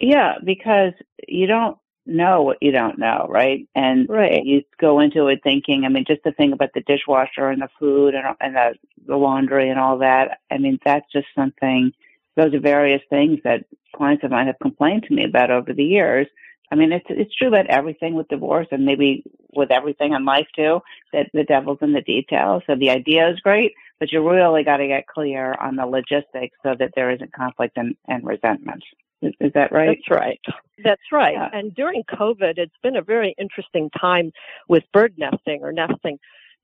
Yeah, 0.01 0.35
because 0.43 0.93
you 1.27 1.45
don't 1.45 1.77
know 2.07 2.41
what 2.41 2.57
you 2.59 2.71
don't 2.71 2.97
know, 2.97 3.27
right? 3.29 3.67
And 3.75 4.09
right. 4.09 4.43
you 4.43 4.63
go 4.79 4.99
into 4.99 5.27
it 5.27 5.41
thinking, 5.43 5.85
I 5.85 5.89
mean, 5.89 6.05
just 6.07 6.23
the 6.23 6.31
thing 6.31 6.53
about 6.53 6.73
the 6.73 6.81
dishwasher 6.81 7.49
and 7.49 7.61
the 7.61 7.69
food 7.79 8.15
and, 8.15 8.35
and 8.39 8.55
the, 8.55 8.73
the 9.05 9.15
laundry 9.15 9.69
and 9.69 9.79
all 9.79 9.99
that. 9.99 10.39
I 10.49 10.57
mean, 10.57 10.79
that's 10.83 11.05
just 11.13 11.27
something, 11.35 11.91
those 12.35 12.53
are 12.55 12.59
various 12.59 13.03
things 13.09 13.39
that 13.43 13.65
clients 13.95 14.23
of 14.23 14.31
mine 14.31 14.47
have 14.47 14.59
complained 14.59 15.03
to 15.03 15.13
me 15.13 15.25
about 15.25 15.51
over 15.51 15.73
the 15.73 15.83
years 15.83 16.27
I 16.71 16.75
mean, 16.75 16.91
it's 16.93 17.05
it's 17.09 17.35
true 17.35 17.49
about 17.49 17.67
everything 17.67 18.13
with 18.13 18.29
divorce, 18.29 18.67
and 18.71 18.85
maybe 18.85 19.23
with 19.53 19.71
everything 19.71 20.13
in 20.13 20.23
life 20.25 20.47
too. 20.55 20.79
That 21.11 21.27
the 21.33 21.43
devil's 21.43 21.79
in 21.81 21.93
the 21.93 22.01
details. 22.01 22.63
So 22.65 22.75
the 22.75 22.89
idea 22.89 23.29
is 23.29 23.39
great, 23.41 23.73
but 23.99 24.11
you 24.11 24.27
really 24.27 24.63
got 24.63 24.77
to 24.77 24.87
get 24.87 25.07
clear 25.07 25.53
on 25.61 25.75
the 25.75 25.85
logistics 25.85 26.57
so 26.63 26.75
that 26.79 26.91
there 26.95 27.11
isn't 27.11 27.33
conflict 27.33 27.77
and, 27.77 27.95
and 28.07 28.25
resentment. 28.25 28.83
Is, 29.21 29.33
is, 29.39 29.51
that 29.53 29.71
right? 29.71 29.99
That's 29.99 30.19
right. 30.19 30.39
That's 30.83 31.11
right. 31.11 31.33
Yeah. 31.33 31.49
And 31.53 31.75
during 31.75 32.03
COVID, 32.03 32.53
it's 32.57 32.73
been 32.81 32.95
a 32.95 33.03
very 33.03 33.35
interesting 33.37 33.91
time 33.99 34.31
with 34.67 34.83
bird 34.93 35.13
nesting 35.17 35.59
or 35.61 35.71
nesting 35.71 36.17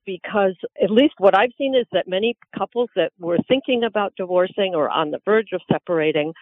because 0.08 0.56
at 0.82 0.90
least 0.90 1.14
what 1.18 1.38
I've 1.38 1.52
seen 1.58 1.76
is 1.76 1.86
that 1.92 2.08
many 2.08 2.34
couples 2.58 2.88
that 2.96 3.12
were 3.20 3.38
thinking 3.46 3.84
about 3.84 4.14
divorcing 4.16 4.74
or 4.74 4.88
on 4.88 5.10
the 5.10 5.20
verge 5.24 5.50
of 5.52 5.60
separating 5.70 6.32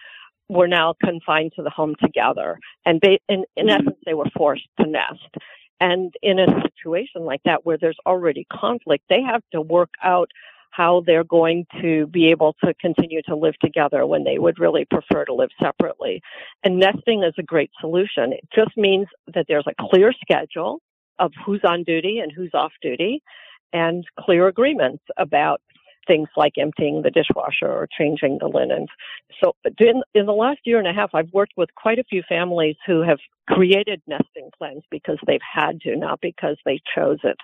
were 0.49 0.67
now 0.67 0.95
confined 1.03 1.53
to 1.55 1.63
the 1.63 1.69
home 1.69 1.95
together. 2.01 2.59
And 2.85 2.99
they, 3.01 3.19
in, 3.27 3.45
in 3.55 3.67
mm-hmm. 3.67 3.81
essence, 3.81 3.97
they 4.05 4.13
were 4.13 4.29
forced 4.35 4.67
to 4.79 4.87
nest. 4.87 5.35
And 5.79 6.13
in 6.23 6.39
a 6.39 6.47
situation 6.63 7.21
like 7.21 7.41
that 7.45 7.65
where 7.65 7.77
there's 7.79 7.97
already 8.05 8.47
conflict, 8.51 9.03
they 9.09 9.21
have 9.21 9.43
to 9.51 9.61
work 9.61 9.91
out 10.03 10.29
how 10.71 11.01
they're 11.05 11.23
going 11.23 11.65
to 11.81 12.07
be 12.07 12.29
able 12.29 12.55
to 12.63 12.73
continue 12.75 13.21
to 13.23 13.35
live 13.35 13.57
together 13.59 14.05
when 14.05 14.23
they 14.23 14.37
would 14.37 14.59
really 14.59 14.85
prefer 14.85 15.25
to 15.25 15.33
live 15.33 15.49
separately. 15.61 16.21
And 16.63 16.79
nesting 16.79 17.23
is 17.23 17.33
a 17.37 17.43
great 17.43 17.71
solution. 17.79 18.33
It 18.33 18.47
just 18.53 18.77
means 18.77 19.07
that 19.33 19.45
there's 19.47 19.67
a 19.67 19.89
clear 19.89 20.13
schedule 20.13 20.79
of 21.19 21.31
who's 21.45 21.61
on 21.63 21.83
duty 21.83 22.19
and 22.19 22.31
who's 22.31 22.51
off 22.53 22.73
duty 22.81 23.23
and 23.73 24.05
clear 24.19 24.47
agreements 24.47 25.03
about 25.17 25.61
things 26.07 26.29
like 26.35 26.53
emptying 26.57 27.01
the 27.01 27.11
dishwasher 27.11 27.67
or 27.67 27.87
changing 27.97 28.37
the 28.39 28.47
linens. 28.47 28.89
So 29.43 29.55
in, 29.79 30.01
in 30.15 30.25
the 30.25 30.33
last 30.33 30.59
year 30.63 30.79
and 30.79 30.87
a 30.87 30.93
half, 30.93 31.11
I've 31.13 31.31
worked 31.33 31.53
with 31.57 31.69
quite 31.75 31.99
a 31.99 32.03
few 32.03 32.23
families 32.27 32.75
who 32.85 33.01
have 33.01 33.19
created 33.47 34.01
nesting 34.07 34.49
plans 34.57 34.83
because 34.89 35.17
they've 35.27 35.39
had 35.41 35.81
to, 35.81 35.95
not 35.95 36.19
because 36.21 36.57
they 36.65 36.79
chose 36.95 37.19
it. 37.23 37.37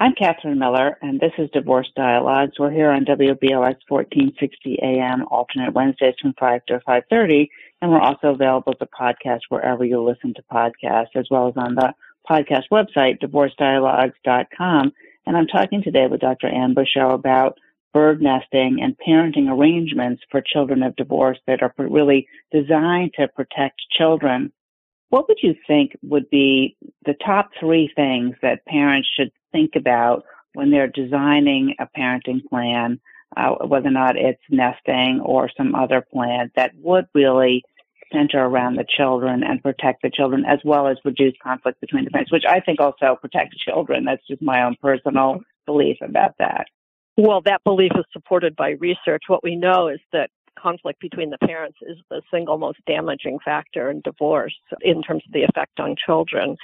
I'm 0.00 0.12
Catherine 0.12 0.58
Miller, 0.58 0.98
and 1.02 1.20
this 1.20 1.30
is 1.38 1.48
Divorce 1.52 1.88
Dialogues. 1.94 2.58
We're 2.58 2.72
here 2.72 2.90
on 2.90 3.04
WBOX 3.04 3.76
1460 3.88 4.78
AM, 4.82 5.24
alternate 5.30 5.72
Wednesdays 5.72 6.16
from 6.20 6.34
5 6.38 6.66
to 6.66 6.80
5.30, 6.80 7.48
and 7.80 7.92
we're 7.92 8.00
also 8.00 8.28
available 8.28 8.74
as 8.74 8.86
a 8.88 9.02
podcast 9.02 9.42
wherever 9.50 9.84
you 9.84 10.02
listen 10.02 10.34
to 10.34 10.42
podcasts, 10.52 11.14
as 11.14 11.26
well 11.30 11.46
as 11.46 11.54
on 11.56 11.76
the 11.76 11.94
podcast 12.28 12.64
website, 12.72 13.20
divorcedialogues.com. 13.22 14.92
And 15.26 15.36
I'm 15.36 15.46
talking 15.46 15.82
today 15.82 16.06
with 16.06 16.20
Dr. 16.20 16.48
Ann 16.48 16.74
Buscho 16.74 17.14
about 17.14 17.58
bird 17.92 18.20
nesting 18.20 18.80
and 18.82 18.96
parenting 18.98 19.48
arrangements 19.48 20.22
for 20.30 20.42
children 20.42 20.82
of 20.82 20.96
divorce 20.96 21.38
that 21.46 21.62
are 21.62 21.72
really 21.78 22.28
designed 22.50 23.12
to 23.14 23.28
protect 23.28 23.80
children. 23.90 24.52
What 25.10 25.28
would 25.28 25.38
you 25.42 25.54
think 25.66 25.96
would 26.02 26.28
be 26.28 26.76
the 27.06 27.14
top 27.24 27.50
three 27.58 27.90
things 27.94 28.34
that 28.42 28.66
parents 28.66 29.08
should 29.16 29.30
think 29.52 29.76
about 29.76 30.24
when 30.54 30.70
they're 30.70 30.88
designing 30.88 31.76
a 31.78 31.88
parenting 31.96 32.44
plan, 32.48 33.00
uh, 33.36 33.54
whether 33.66 33.88
or 33.88 33.92
not 33.92 34.16
it's 34.16 34.42
nesting 34.50 35.20
or 35.20 35.50
some 35.56 35.74
other 35.74 36.04
plan 36.12 36.50
that 36.56 36.72
would 36.76 37.06
really 37.14 37.62
center 38.14 38.38
around 38.38 38.76
the 38.76 38.86
children 38.96 39.42
and 39.42 39.62
protect 39.62 40.02
the 40.02 40.10
children 40.10 40.44
as 40.46 40.60
well 40.64 40.86
as 40.86 40.96
reduce 41.04 41.34
conflict 41.42 41.80
between 41.80 42.04
the 42.04 42.10
parents, 42.10 42.32
which 42.32 42.44
I 42.48 42.60
think 42.60 42.80
also 42.80 43.16
protects 43.20 43.56
children. 43.58 44.04
That's 44.04 44.26
just 44.26 44.40
my 44.40 44.62
own 44.62 44.76
personal 44.80 45.40
belief 45.66 45.98
about 46.00 46.36
that. 46.38 46.66
Well, 47.16 47.42
that 47.42 47.62
belief 47.64 47.92
is 47.96 48.04
supported 48.12 48.56
by 48.56 48.70
research. 48.70 49.24
What 49.28 49.44
we 49.44 49.56
know 49.56 49.88
is 49.88 50.00
that 50.12 50.30
conflict 50.58 51.00
between 51.00 51.30
the 51.30 51.38
parents 51.38 51.78
is 51.82 51.96
the 52.10 52.22
single 52.32 52.58
most 52.58 52.78
damaging 52.86 53.38
factor 53.44 53.90
in 53.90 54.00
divorce 54.00 54.54
in 54.80 55.02
terms 55.02 55.22
of 55.26 55.32
the 55.32 55.42
effect 55.42 55.80
on 55.80 55.96
children. 56.04 56.56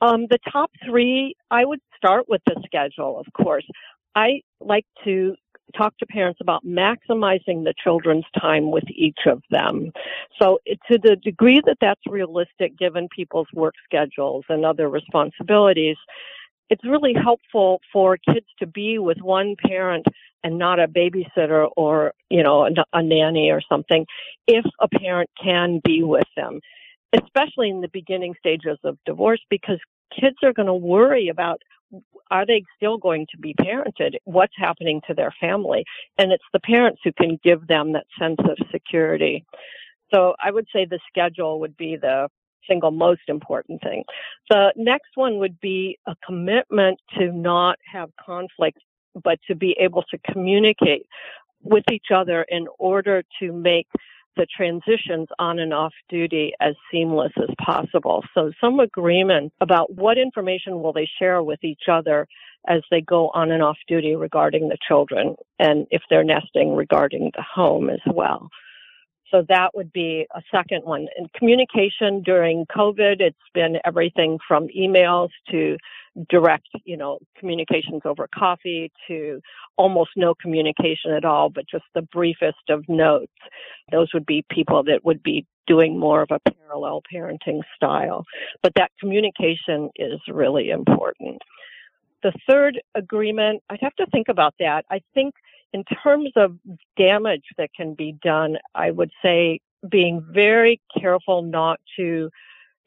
Um, 0.00 0.26
the 0.28 0.38
top 0.50 0.70
three, 0.84 1.34
I 1.50 1.64
would 1.64 1.80
start 1.96 2.26
with 2.28 2.42
the 2.46 2.60
schedule, 2.66 3.18
of 3.18 3.26
course. 3.32 3.66
I 4.14 4.40
like 4.60 4.86
to 5.04 5.34
talk 5.76 5.96
to 5.98 6.06
parents 6.06 6.40
about 6.40 6.64
maximizing 6.64 7.64
the 7.64 7.74
children's 7.82 8.24
time 8.40 8.70
with 8.70 8.84
each 8.88 9.20
of 9.26 9.42
them. 9.50 9.92
So 10.40 10.58
to 10.90 10.98
the 10.98 11.16
degree 11.16 11.60
that 11.66 11.78
that's 11.80 12.00
realistic 12.08 12.78
given 12.78 13.08
people's 13.14 13.48
work 13.52 13.74
schedules 13.84 14.44
and 14.48 14.64
other 14.64 14.88
responsibilities, 14.88 15.96
it's 16.70 16.84
really 16.84 17.14
helpful 17.14 17.80
for 17.92 18.16
kids 18.16 18.46
to 18.58 18.66
be 18.66 18.98
with 18.98 19.18
one 19.20 19.54
parent 19.64 20.06
and 20.42 20.58
not 20.58 20.80
a 20.80 20.88
babysitter 20.88 21.68
or, 21.76 22.12
you 22.30 22.42
know, 22.42 22.66
a, 22.66 22.70
a 22.92 23.02
nanny 23.02 23.50
or 23.50 23.60
something 23.68 24.06
if 24.46 24.64
a 24.80 24.88
parent 24.88 25.30
can 25.42 25.80
be 25.84 26.02
with 26.02 26.26
them, 26.36 26.60
especially 27.12 27.70
in 27.70 27.80
the 27.80 27.90
beginning 27.92 28.34
stages 28.38 28.78
of 28.84 28.98
divorce 29.06 29.40
because 29.50 29.78
kids 30.18 30.36
are 30.42 30.52
going 30.52 30.66
to 30.66 30.74
worry 30.74 31.28
about 31.28 31.60
are 32.30 32.46
they 32.46 32.62
still 32.76 32.98
going 32.98 33.26
to 33.30 33.38
be 33.38 33.54
parented? 33.54 34.16
What's 34.24 34.54
happening 34.56 35.00
to 35.06 35.14
their 35.14 35.32
family? 35.40 35.84
And 36.18 36.32
it's 36.32 36.44
the 36.52 36.60
parents 36.60 37.00
who 37.04 37.12
can 37.12 37.38
give 37.44 37.66
them 37.66 37.92
that 37.92 38.06
sense 38.18 38.38
of 38.40 38.56
security. 38.72 39.44
So 40.12 40.34
I 40.42 40.50
would 40.50 40.66
say 40.72 40.84
the 40.84 41.00
schedule 41.08 41.60
would 41.60 41.76
be 41.76 41.96
the 41.96 42.28
single 42.68 42.90
most 42.90 43.22
important 43.28 43.80
thing. 43.82 44.04
The 44.50 44.72
next 44.76 45.10
one 45.14 45.38
would 45.38 45.60
be 45.60 45.98
a 46.06 46.14
commitment 46.24 46.98
to 47.18 47.32
not 47.32 47.78
have 47.92 48.10
conflict, 48.24 48.78
but 49.22 49.38
to 49.48 49.54
be 49.54 49.76
able 49.80 50.02
to 50.10 50.18
communicate 50.32 51.06
with 51.62 51.84
each 51.92 52.06
other 52.14 52.44
in 52.48 52.66
order 52.78 53.22
to 53.40 53.52
make 53.52 53.86
the 54.36 54.46
transitions 54.46 55.28
on 55.38 55.58
and 55.58 55.72
off 55.72 55.92
duty 56.08 56.52
as 56.60 56.74
seamless 56.90 57.32
as 57.38 57.54
possible. 57.64 58.24
So 58.34 58.52
some 58.60 58.80
agreement 58.80 59.52
about 59.60 59.94
what 59.94 60.18
information 60.18 60.82
will 60.82 60.92
they 60.92 61.08
share 61.18 61.42
with 61.42 61.62
each 61.64 61.88
other 61.90 62.26
as 62.68 62.82
they 62.90 63.00
go 63.00 63.30
on 63.30 63.50
and 63.50 63.62
off 63.62 63.78
duty 63.86 64.16
regarding 64.16 64.68
the 64.68 64.78
children 64.86 65.36
and 65.58 65.86
if 65.90 66.02
they're 66.10 66.24
nesting 66.24 66.74
regarding 66.74 67.30
the 67.36 67.42
home 67.42 67.88
as 67.88 68.00
well. 68.06 68.50
So 69.30 69.44
that 69.48 69.74
would 69.74 69.92
be 69.92 70.26
a 70.34 70.42
second 70.52 70.84
one. 70.84 71.08
And 71.16 71.32
communication 71.32 72.22
during 72.22 72.64
COVID, 72.66 73.20
it's 73.20 73.36
been 73.54 73.78
everything 73.84 74.38
from 74.46 74.68
emails 74.68 75.30
to 75.50 75.76
direct, 76.30 76.68
you 76.84 76.96
know, 76.96 77.18
communications 77.38 78.02
over 78.04 78.28
coffee 78.32 78.92
to 79.08 79.40
almost 79.76 80.10
no 80.16 80.34
communication 80.34 81.12
at 81.12 81.24
all, 81.24 81.50
but 81.50 81.68
just 81.68 81.84
the 81.94 82.02
briefest 82.02 82.70
of 82.70 82.88
notes. 82.88 83.32
Those 83.90 84.08
would 84.14 84.26
be 84.26 84.44
people 84.50 84.84
that 84.84 85.04
would 85.04 85.22
be 85.22 85.44
doing 85.66 85.98
more 85.98 86.22
of 86.22 86.30
a 86.30 86.40
parallel 86.50 87.02
parenting 87.12 87.62
style. 87.74 88.24
But 88.62 88.72
that 88.76 88.92
communication 89.00 89.90
is 89.96 90.20
really 90.28 90.70
important. 90.70 91.42
The 92.22 92.32
third 92.48 92.80
agreement, 92.94 93.62
I'd 93.68 93.82
have 93.82 93.94
to 93.96 94.06
think 94.06 94.28
about 94.28 94.54
that. 94.60 94.84
I 94.90 95.00
think 95.14 95.34
in 95.72 95.84
terms 96.02 96.30
of 96.36 96.56
damage 96.96 97.44
that 97.58 97.70
can 97.74 97.94
be 97.94 98.16
done, 98.22 98.56
I 98.74 98.90
would 98.90 99.10
say 99.22 99.60
being 99.88 100.24
very 100.32 100.80
careful 100.98 101.42
not 101.42 101.80
to 101.96 102.30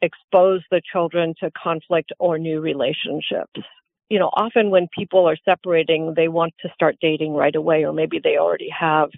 expose 0.02 0.62
the 0.70 0.80
children 0.92 1.34
to 1.40 1.50
conflict 1.50 2.12
or 2.18 2.38
new 2.38 2.60
relationships. 2.60 3.60
You 4.08 4.18
know, 4.18 4.30
often 4.32 4.70
when 4.70 4.88
people 4.96 5.28
are 5.28 5.36
separating, 5.44 6.14
they 6.14 6.28
want 6.28 6.54
to 6.62 6.70
start 6.74 6.96
dating 7.00 7.34
right 7.34 7.54
away, 7.54 7.84
or 7.84 7.92
maybe 7.92 8.18
they 8.18 8.38
already 8.38 8.70
have. 8.70 9.10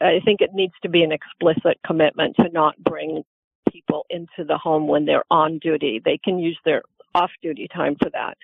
I 0.00 0.20
think 0.24 0.40
it 0.40 0.54
needs 0.54 0.74
to 0.82 0.88
be 0.88 1.02
an 1.02 1.12
explicit 1.12 1.78
commitment 1.86 2.36
to 2.36 2.48
not 2.50 2.76
bring 2.78 3.22
people 3.70 4.06
into 4.08 4.44
the 4.46 4.56
home 4.56 4.86
when 4.86 5.04
they're 5.04 5.24
on 5.30 5.58
duty. 5.58 6.00
They 6.02 6.18
can 6.18 6.38
use 6.38 6.58
their 6.64 6.82
off 7.14 7.30
duty 7.42 7.68
time 7.68 7.96
for 8.00 8.10
that. 8.10 8.38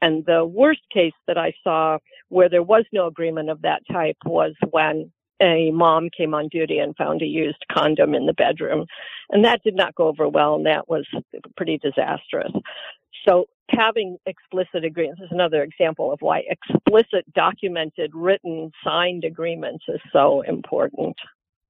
And 0.00 0.24
the 0.26 0.44
worst 0.44 0.82
case 0.92 1.12
that 1.26 1.38
I 1.38 1.54
saw 1.62 1.98
where 2.32 2.48
there 2.48 2.62
was 2.62 2.84
no 2.92 3.06
agreement 3.06 3.50
of 3.50 3.62
that 3.62 3.82
type 3.92 4.16
was 4.24 4.54
when 4.70 5.12
a 5.42 5.70
mom 5.72 6.08
came 6.16 6.34
on 6.34 6.48
duty 6.48 6.78
and 6.78 6.96
found 6.96 7.20
a 7.20 7.26
used 7.26 7.62
condom 7.70 8.14
in 8.14 8.26
the 8.26 8.32
bedroom. 8.32 8.86
And 9.30 9.44
that 9.44 9.62
did 9.62 9.74
not 9.74 9.94
go 9.94 10.06
over 10.06 10.28
well, 10.28 10.54
and 10.54 10.66
that 10.66 10.88
was 10.88 11.06
pretty 11.56 11.78
disastrous. 11.78 12.52
So 13.28 13.46
having 13.68 14.16
explicit 14.24 14.84
agreements 14.84 15.20
is 15.20 15.28
another 15.30 15.62
example 15.62 16.12
of 16.12 16.20
why 16.20 16.42
explicit, 16.48 17.30
documented, 17.34 18.12
written, 18.14 18.70
signed 18.82 19.24
agreements 19.24 19.84
is 19.88 20.00
so 20.12 20.42
important. 20.42 21.16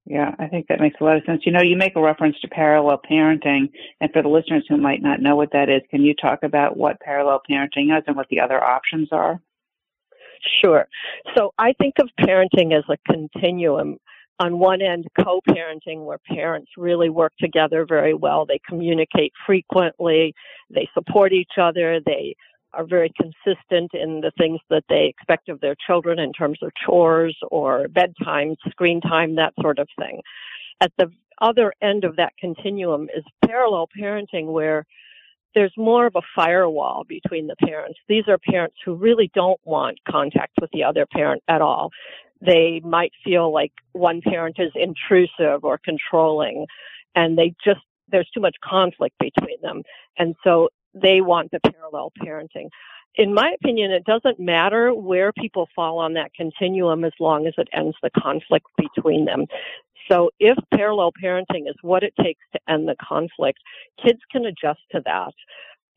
Yeah, 0.04 0.34
I 0.38 0.46
think 0.46 0.66
that 0.68 0.80
makes 0.80 0.96
a 1.00 1.04
lot 1.04 1.16
of 1.16 1.24
sense. 1.24 1.42
You 1.44 1.52
know, 1.52 1.62
you 1.62 1.76
make 1.76 1.96
a 1.96 2.00
reference 2.00 2.38
to 2.40 2.48
parallel 2.48 3.00
parenting, 3.08 3.70
and 4.00 4.12
for 4.12 4.22
the 4.22 4.28
listeners 4.28 4.64
who 4.68 4.76
might 4.76 5.02
not 5.02 5.20
know 5.20 5.36
what 5.36 5.52
that 5.52 5.68
is, 5.68 5.82
can 5.90 6.02
you 6.02 6.14
talk 6.14 6.40
about 6.42 6.76
what 6.76 7.00
parallel 7.00 7.40
parenting 7.48 7.96
is 7.96 8.04
and 8.06 8.16
what 8.16 8.28
the 8.28 8.40
other 8.40 8.62
options 8.62 9.08
are? 9.12 9.40
Sure. 10.62 10.86
So 11.36 11.52
I 11.58 11.72
think 11.74 11.94
of 12.00 12.08
parenting 12.20 12.76
as 12.76 12.84
a 12.88 12.96
continuum. 13.12 13.98
On 14.40 14.58
one 14.58 14.82
end, 14.82 15.06
co 15.22 15.40
parenting, 15.48 16.04
where 16.04 16.18
parents 16.26 16.72
really 16.76 17.10
work 17.10 17.32
together 17.38 17.86
very 17.88 18.14
well. 18.14 18.44
They 18.44 18.58
communicate 18.68 19.32
frequently, 19.46 20.34
they 20.68 20.88
support 20.94 21.32
each 21.32 21.52
other, 21.60 22.00
they 22.04 22.34
are 22.72 22.84
very 22.84 23.12
consistent 23.20 23.90
in 23.94 24.20
the 24.20 24.32
things 24.38 24.58
that 24.70 24.84
they 24.88 25.04
expect 25.04 25.48
of 25.48 25.60
their 25.60 25.76
children 25.86 26.18
in 26.18 26.32
terms 26.32 26.58
of 26.62 26.72
chores 26.84 27.36
or 27.50 27.86
bedtime, 27.88 28.56
screen 28.70 29.00
time, 29.00 29.36
that 29.36 29.52
sort 29.60 29.78
of 29.78 29.88
thing. 29.98 30.20
At 30.80 30.92
the 30.98 31.12
other 31.40 31.72
end 31.82 32.04
of 32.04 32.16
that 32.16 32.32
continuum 32.40 33.08
is 33.14 33.24
parallel 33.44 33.88
parenting 33.96 34.46
where 34.46 34.86
there's 35.54 35.72
more 35.76 36.06
of 36.06 36.16
a 36.16 36.22
firewall 36.34 37.04
between 37.08 37.46
the 37.46 37.56
parents. 37.56 37.98
These 38.08 38.24
are 38.28 38.38
parents 38.38 38.76
who 38.84 38.94
really 38.94 39.30
don't 39.34 39.60
want 39.64 39.98
contact 40.08 40.52
with 40.60 40.70
the 40.72 40.84
other 40.84 41.06
parent 41.06 41.42
at 41.48 41.60
all. 41.60 41.90
They 42.40 42.80
might 42.84 43.12
feel 43.24 43.52
like 43.52 43.72
one 43.92 44.20
parent 44.20 44.56
is 44.58 44.72
intrusive 44.74 45.64
or 45.64 45.78
controlling 45.78 46.66
and 47.14 47.38
they 47.38 47.54
just, 47.64 47.80
there's 48.08 48.28
too 48.34 48.40
much 48.40 48.56
conflict 48.64 49.16
between 49.18 49.60
them. 49.62 49.82
And 50.18 50.34
so 50.42 50.68
they 50.94 51.20
want 51.20 51.50
the 51.50 51.60
parallel 51.60 52.12
parenting. 52.22 52.68
In 53.14 53.34
my 53.34 53.54
opinion, 53.60 53.90
it 53.90 54.04
doesn't 54.04 54.40
matter 54.40 54.94
where 54.94 55.32
people 55.32 55.68
fall 55.74 55.98
on 55.98 56.14
that 56.14 56.32
continuum 56.34 57.04
as 57.04 57.12
long 57.20 57.46
as 57.46 57.52
it 57.58 57.68
ends 57.72 57.96
the 58.02 58.10
conflict 58.18 58.66
between 58.78 59.26
them. 59.26 59.46
So 60.10 60.30
if 60.38 60.56
parallel 60.74 61.12
parenting 61.22 61.68
is 61.68 61.76
what 61.82 62.02
it 62.02 62.14
takes 62.22 62.40
to 62.52 62.60
end 62.68 62.88
the 62.88 62.96
conflict, 63.02 63.58
kids 64.04 64.20
can 64.30 64.46
adjust 64.46 64.80
to 64.92 65.02
that. 65.04 65.32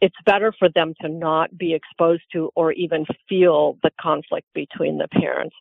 It's 0.01 0.15
better 0.25 0.53
for 0.57 0.69
them 0.75 0.93
to 1.01 1.09
not 1.09 1.57
be 1.57 1.73
exposed 1.73 2.23
to 2.33 2.51
or 2.55 2.73
even 2.73 3.05
feel 3.29 3.77
the 3.81 3.91
conflict 3.99 4.47
between 4.53 4.97
the 4.97 5.07
parents. 5.07 5.55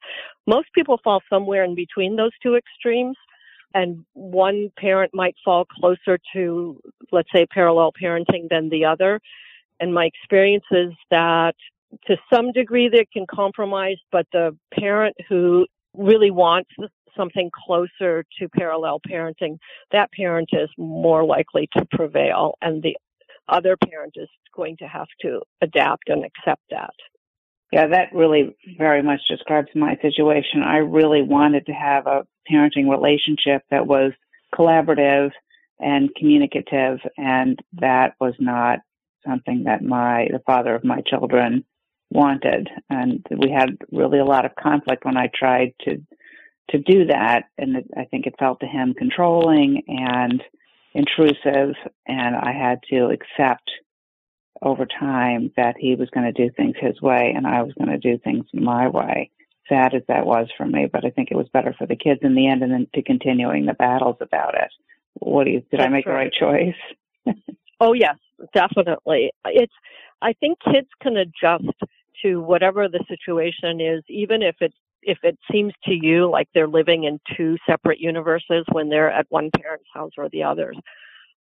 Most 0.46 0.68
people 0.74 0.98
fall 1.02 1.22
somewhere 1.30 1.64
in 1.64 1.74
between 1.74 2.16
those 2.16 2.32
two 2.42 2.56
extremes 2.56 3.16
and 3.74 4.04
one 4.14 4.70
parent 4.78 5.12
might 5.14 5.34
fall 5.44 5.64
closer 5.64 6.18
to, 6.32 6.80
let's 7.10 7.28
say, 7.34 7.44
parallel 7.46 7.92
parenting 8.00 8.48
than 8.48 8.68
the 8.70 8.84
other. 8.84 9.20
And 9.80 9.92
my 9.92 10.04
experience 10.06 10.64
is 10.70 10.92
that 11.10 11.56
to 12.06 12.16
some 12.32 12.52
degree 12.52 12.88
they 12.88 13.06
can 13.12 13.26
compromise, 13.28 13.98
but 14.12 14.26
the 14.32 14.56
parent 14.72 15.16
who 15.28 15.66
really 15.94 16.30
wants 16.30 16.70
something 17.16 17.50
closer 17.66 18.24
to 18.38 18.48
parallel 18.48 19.00
parenting, 19.08 19.58
that 19.92 20.10
parent 20.12 20.50
is 20.52 20.68
more 20.78 21.24
likely 21.24 21.68
to 21.74 21.86
prevail 21.92 22.54
and 22.62 22.82
the 22.82 22.96
other 23.48 23.76
parent 23.76 24.14
is 24.16 24.28
going 24.54 24.76
to 24.78 24.86
have 24.86 25.08
to 25.20 25.40
adapt 25.60 26.08
and 26.08 26.24
accept 26.24 26.62
that. 26.70 26.94
Yeah, 27.72 27.88
that 27.88 28.14
really 28.14 28.56
very 28.78 29.02
much 29.02 29.20
describes 29.28 29.68
my 29.74 29.96
situation. 30.00 30.62
I 30.62 30.76
really 30.76 31.22
wanted 31.22 31.66
to 31.66 31.72
have 31.72 32.06
a 32.06 32.24
parenting 32.50 32.88
relationship 32.88 33.62
that 33.70 33.86
was 33.86 34.12
collaborative 34.54 35.30
and 35.80 36.14
communicative, 36.14 37.00
and 37.16 37.58
that 37.72 38.14
was 38.20 38.34
not 38.38 38.78
something 39.26 39.64
that 39.64 39.82
my 39.82 40.28
the 40.30 40.40
father 40.46 40.74
of 40.74 40.84
my 40.84 41.00
children 41.06 41.64
wanted. 42.10 42.68
And 42.90 43.26
we 43.30 43.50
had 43.50 43.76
really 43.90 44.20
a 44.20 44.24
lot 44.24 44.44
of 44.44 44.54
conflict 44.54 45.04
when 45.04 45.16
I 45.16 45.30
tried 45.34 45.74
to 45.80 46.00
to 46.70 46.78
do 46.78 47.06
that, 47.06 47.44
and 47.58 47.84
I 47.96 48.04
think 48.04 48.26
it 48.26 48.34
felt 48.38 48.60
to 48.60 48.66
him 48.66 48.94
controlling 48.94 49.82
and 49.88 50.42
intrusive, 50.94 51.74
and 52.06 52.36
I 52.36 52.52
had 52.52 52.80
to 52.90 53.10
accept 53.10 53.70
over 54.62 54.86
time 54.86 55.52
that 55.56 55.74
he 55.78 55.94
was 55.94 56.08
going 56.10 56.32
to 56.32 56.32
do 56.32 56.50
things 56.56 56.74
his 56.80 57.00
way 57.02 57.32
and 57.36 57.46
I 57.46 57.62
was 57.62 57.74
going 57.74 57.90
to 57.90 57.98
do 57.98 58.18
things 58.18 58.46
my 58.52 58.88
way. 58.88 59.30
Sad 59.68 59.94
as 59.94 60.02
that 60.08 60.26
was 60.26 60.48
for 60.56 60.66
me, 60.66 60.86
but 60.90 61.04
I 61.04 61.10
think 61.10 61.30
it 61.30 61.36
was 61.36 61.48
better 61.52 61.74
for 61.76 61.86
the 61.86 61.96
kids 61.96 62.20
in 62.22 62.34
the 62.34 62.48
end 62.48 62.62
and 62.62 62.72
then 62.72 62.86
to 62.94 63.02
continuing 63.02 63.66
the 63.66 63.74
battles 63.74 64.16
about 64.20 64.54
it. 64.54 64.70
What 65.14 65.44
do 65.44 65.50
you, 65.50 65.60
did 65.60 65.80
That's 65.80 65.86
I 65.86 65.88
make 65.88 66.06
right. 66.06 66.30
the 66.38 66.46
right 66.46 66.74
choice? 67.26 67.34
oh 67.80 67.92
yes, 67.92 68.16
definitely. 68.54 69.30
It's, 69.46 69.72
I 70.20 70.34
think 70.34 70.58
kids 70.60 70.88
can 71.02 71.16
adjust 71.16 71.74
to 72.22 72.40
whatever 72.40 72.88
the 72.88 73.04
situation 73.08 73.80
is, 73.80 74.02
even 74.08 74.42
if 74.42 74.56
it's 74.60 74.76
if 75.06 75.18
it 75.22 75.38
seems 75.50 75.72
to 75.84 75.92
you 75.92 76.28
like 76.30 76.48
they're 76.54 76.66
living 76.66 77.04
in 77.04 77.20
two 77.36 77.56
separate 77.66 78.00
universes 78.00 78.64
when 78.72 78.88
they're 78.88 79.10
at 79.10 79.26
one 79.30 79.50
parent's 79.50 79.88
house 79.92 80.12
or 80.18 80.28
the 80.28 80.42
other's 80.42 80.76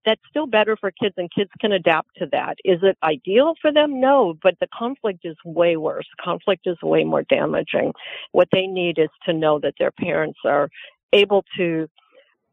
that's 0.07 0.23
still 0.31 0.47
better 0.47 0.77
for 0.77 0.93
kids 0.93 1.17
and 1.19 1.29
kids 1.35 1.51
can 1.61 1.73
adapt 1.73 2.17
to 2.17 2.27
that. 2.31 2.57
Is 2.65 2.79
it 2.83 2.97
ideal 3.03 3.55
for 3.61 3.73
them? 3.73 4.01
No, 4.01 4.35
but 4.41 4.55
the 4.61 4.69
conflict 4.73 5.25
is 5.25 5.37
way 5.45 5.77
worse. 5.77 6.07
Conflict 6.25 6.67
is 6.67 6.77
way 6.81 7.03
more 7.03 7.25
damaging. 7.25 7.93
What 8.31 8.49
they 8.53 8.69
need 8.69 8.99
is 8.99 9.09
to 9.27 9.33
know 9.33 9.59
that 9.59 9.75
their 9.79 9.91
parents 9.91 10.39
are 10.45 10.71
able 11.13 11.45
to 11.59 11.89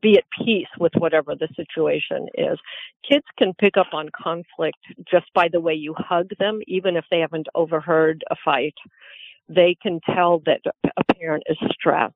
be 0.01 0.17
at 0.17 0.25
peace 0.37 0.67
with 0.79 0.91
whatever 0.97 1.35
the 1.35 1.47
situation 1.55 2.27
is. 2.33 2.59
Kids 3.07 3.25
can 3.37 3.53
pick 3.53 3.77
up 3.77 3.87
on 3.93 4.09
conflict 4.09 4.79
just 5.09 5.31
by 5.33 5.47
the 5.47 5.61
way 5.61 5.73
you 5.73 5.95
hug 5.97 6.29
them, 6.39 6.59
even 6.67 6.97
if 6.97 7.05
they 7.09 7.19
haven't 7.19 7.47
overheard 7.55 8.23
a 8.29 8.35
fight. 8.43 8.75
They 9.49 9.75
can 9.81 9.99
tell 10.13 10.41
that 10.45 10.61
a 10.97 11.13
parent 11.13 11.43
is 11.47 11.57
stressed 11.71 12.13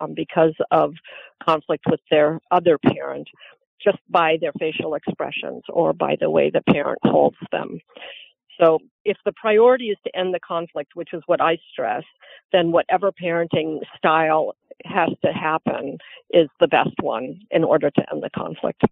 um, 0.00 0.14
because 0.14 0.54
of 0.70 0.94
conflict 1.42 1.84
with 1.88 2.00
their 2.10 2.40
other 2.50 2.78
parent 2.78 3.28
just 3.82 3.98
by 4.08 4.36
their 4.40 4.52
facial 4.58 4.94
expressions 4.94 5.62
or 5.68 5.92
by 5.92 6.16
the 6.20 6.30
way 6.30 6.50
the 6.50 6.62
parent 6.72 6.98
holds 7.04 7.36
them. 7.52 7.78
So 8.60 8.78
if 9.04 9.18
the 9.24 9.32
priority 9.32 9.86
is 9.86 9.98
to 10.04 10.16
end 10.16 10.34
the 10.34 10.40
conflict, 10.40 10.92
which 10.94 11.12
is 11.12 11.22
what 11.26 11.42
I 11.42 11.58
stress, 11.70 12.04
then 12.52 12.72
whatever 12.72 13.12
parenting 13.12 13.80
style 13.96 14.54
has 14.84 15.10
to 15.24 15.32
happen 15.32 15.98
is 16.30 16.48
the 16.60 16.68
best 16.68 16.96
one 17.02 17.40
in 17.50 17.64
order 17.64 17.90
to 17.90 18.02
end 18.10 18.22
the 18.22 18.30
conflict. 18.30 18.82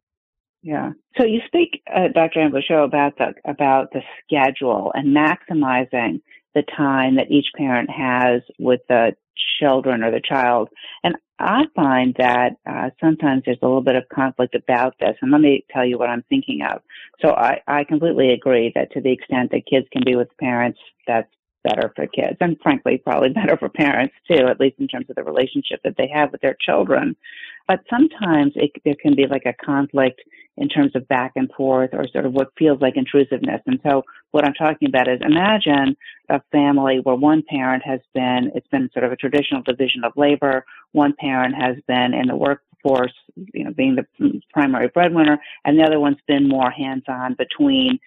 Yeah. 0.62 0.92
So 1.18 1.24
you 1.26 1.40
speak, 1.46 1.82
uh, 1.94 2.08
Dr. 2.14 2.40
Ann 2.40 2.52
Buscho, 2.52 2.84
about 2.84 3.18
the 3.18 3.34
about 3.44 3.92
the 3.92 4.00
schedule 4.24 4.92
and 4.94 5.14
maximizing 5.14 6.22
the 6.54 6.62
time 6.76 7.16
that 7.16 7.30
each 7.30 7.46
parent 7.56 7.90
has 7.90 8.42
with 8.58 8.80
the 8.88 9.16
children 9.58 10.02
or 10.02 10.10
the 10.10 10.20
child. 10.20 10.68
And 11.02 11.16
I 11.38 11.64
find 11.74 12.14
that 12.18 12.56
uh, 12.68 12.90
sometimes 13.00 13.42
there's 13.44 13.58
a 13.62 13.66
little 13.66 13.82
bit 13.82 13.96
of 13.96 14.04
conflict 14.08 14.54
about 14.54 14.94
this. 15.00 15.16
And 15.20 15.32
let 15.32 15.40
me 15.40 15.64
tell 15.70 15.84
you 15.84 15.98
what 15.98 16.08
I'm 16.08 16.24
thinking 16.28 16.62
of. 16.62 16.80
So 17.20 17.30
I, 17.30 17.60
I 17.66 17.84
completely 17.84 18.32
agree 18.32 18.72
that 18.74 18.92
to 18.92 19.00
the 19.00 19.12
extent 19.12 19.50
that 19.50 19.66
kids 19.66 19.86
can 19.92 20.02
be 20.04 20.16
with 20.16 20.28
parents, 20.38 20.78
that's 21.06 21.28
better 21.64 21.92
for 21.96 22.06
kids 22.06 22.36
and 22.40 22.56
frankly 22.62 22.98
probably 22.98 23.28
better 23.34 23.56
for 23.56 23.68
parents 23.68 24.14
too, 24.30 24.46
at 24.46 24.60
least 24.60 24.78
in 24.78 24.88
terms 24.88 25.06
of 25.08 25.16
the 25.16 25.24
relationship 25.24 25.80
that 25.82 25.96
they 25.96 26.08
have 26.12 26.30
with 26.30 26.40
their 26.40 26.56
children. 26.60 27.16
But 27.66 27.80
sometimes 27.88 28.52
it, 28.54 28.70
there 28.84 28.94
can 29.00 29.16
be 29.16 29.26
like 29.26 29.46
a 29.46 29.64
conflict 29.64 30.20
in 30.56 30.68
terms 30.68 30.92
of 30.94 31.08
back 31.08 31.32
and 31.34 31.50
forth 31.56 31.90
or 31.92 32.06
sort 32.08 32.26
of 32.26 32.32
what 32.32 32.52
feels 32.58 32.80
like 32.80 32.96
intrusiveness. 32.96 33.60
And 33.66 33.80
so 33.84 34.04
what 34.30 34.44
I'm 34.44 34.54
talking 34.54 34.88
about 34.88 35.08
is 35.08 35.20
imagine 35.20 35.96
a 36.28 36.40
family 36.52 37.00
where 37.02 37.16
one 37.16 37.42
parent 37.48 37.82
has 37.84 38.00
been, 38.14 38.52
it's 38.54 38.68
been 38.68 38.88
sort 38.92 39.04
of 39.04 39.12
a 39.12 39.16
traditional 39.16 39.62
division 39.62 40.04
of 40.04 40.12
labor. 40.16 40.64
One 40.92 41.14
parent 41.18 41.54
has 41.56 41.76
been 41.88 42.14
in 42.14 42.28
the 42.28 42.36
workforce, 42.36 43.14
you 43.52 43.64
know, 43.64 43.72
being 43.72 43.96
the 43.96 44.40
primary 44.52 44.88
breadwinner, 44.88 45.38
and 45.64 45.78
the 45.78 45.82
other 45.82 45.98
one's 45.98 46.18
been 46.28 46.48
more 46.48 46.70
hands-on 46.70 47.34
between 47.34 47.98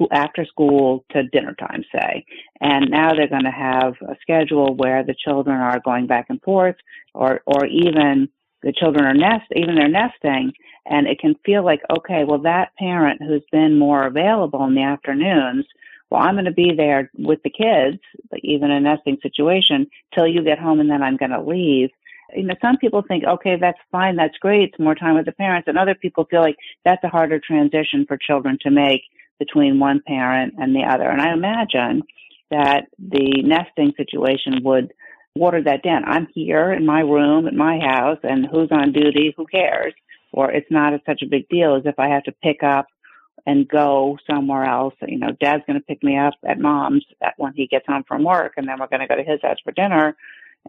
school, 0.00 0.08
after 0.12 0.44
school 0.44 1.04
to 1.10 1.24
dinner 1.24 1.54
time, 1.54 1.84
say. 1.92 2.24
And 2.60 2.90
now 2.90 3.14
they're 3.14 3.28
going 3.28 3.44
to 3.44 3.50
have 3.50 3.94
a 4.02 4.16
schedule 4.20 4.74
where 4.74 5.04
the 5.04 5.14
children 5.14 5.56
are 5.56 5.80
going 5.84 6.06
back 6.06 6.26
and 6.28 6.40
forth 6.42 6.76
or, 7.14 7.42
or 7.46 7.66
even 7.66 8.28
the 8.62 8.72
children 8.72 9.04
are 9.04 9.14
nest, 9.14 9.46
even 9.56 9.74
they're 9.74 9.88
nesting, 9.88 10.52
and 10.86 11.06
it 11.06 11.18
can 11.18 11.34
feel 11.46 11.64
like, 11.64 11.80
okay, 11.90 12.24
well, 12.24 12.40
that 12.40 12.76
parent 12.78 13.22
who's 13.22 13.42
been 13.50 13.78
more 13.78 14.06
available 14.06 14.64
in 14.64 14.74
the 14.74 14.82
afternoons, 14.82 15.64
well, 16.10 16.20
I'm 16.20 16.34
going 16.34 16.44
to 16.44 16.50
be 16.50 16.74
there 16.76 17.10
with 17.16 17.42
the 17.42 17.50
kids, 17.50 18.02
even 18.42 18.70
a 18.70 18.80
nesting 18.80 19.16
situation, 19.22 19.86
till 20.14 20.26
you 20.26 20.42
get 20.42 20.58
home, 20.58 20.80
and 20.80 20.90
then 20.90 21.02
I'm 21.02 21.16
going 21.16 21.30
to 21.30 21.40
leave. 21.40 21.88
You 22.36 22.42
know, 22.42 22.54
some 22.60 22.76
people 22.76 23.02
think, 23.06 23.24
okay, 23.24 23.56
that's 23.56 23.78
fine, 23.90 24.16
that's 24.16 24.36
great, 24.38 24.70
it's 24.70 24.78
more 24.78 24.94
time 24.94 25.14
with 25.14 25.26
the 25.26 25.32
parents, 25.32 25.66
and 25.66 25.78
other 25.78 25.94
people 25.94 26.26
feel 26.26 26.42
like 26.42 26.56
that's 26.84 27.02
a 27.02 27.08
harder 27.08 27.40
transition 27.40 28.04
for 28.06 28.18
children 28.18 28.58
to 28.62 28.70
make 28.70 29.02
between 29.40 29.80
one 29.80 30.00
parent 30.06 30.54
and 30.58 30.76
the 30.76 30.84
other. 30.88 31.10
And 31.10 31.20
I 31.20 31.32
imagine 31.32 32.04
that 32.52 32.84
the 32.98 33.42
nesting 33.42 33.92
situation 33.96 34.60
would 34.62 34.92
water 35.34 35.62
that 35.62 35.82
down. 35.82 36.04
I'm 36.04 36.28
here 36.32 36.72
in 36.72 36.86
my 36.86 37.00
room 37.00 37.48
at 37.48 37.54
my 37.54 37.78
house, 37.78 38.18
and 38.22 38.46
who's 38.46 38.68
on 38.70 38.92
duty? 38.92 39.34
Who 39.36 39.46
cares? 39.46 39.94
Or 40.32 40.52
it's 40.52 40.70
not 40.70 40.92
such 41.06 41.22
a 41.22 41.28
big 41.28 41.48
deal 41.48 41.74
as 41.74 41.82
if 41.86 41.98
I 41.98 42.08
have 42.08 42.24
to 42.24 42.32
pick 42.42 42.62
up 42.62 42.86
and 43.46 43.66
go 43.66 44.18
somewhere 44.28 44.64
else. 44.64 44.94
You 45.06 45.18
know, 45.18 45.32
Dad's 45.40 45.64
going 45.66 45.78
to 45.78 45.86
pick 45.86 46.02
me 46.02 46.18
up 46.18 46.34
at 46.46 46.60
Mom's 46.60 47.04
when 47.36 47.54
he 47.54 47.66
gets 47.66 47.86
home 47.86 48.04
from 48.06 48.22
work, 48.22 48.54
and 48.56 48.68
then 48.68 48.78
we're 48.78 48.88
going 48.88 49.00
to 49.00 49.08
go 49.08 49.16
to 49.16 49.24
his 49.24 49.40
house 49.42 49.56
for 49.64 49.72
dinner. 49.72 50.16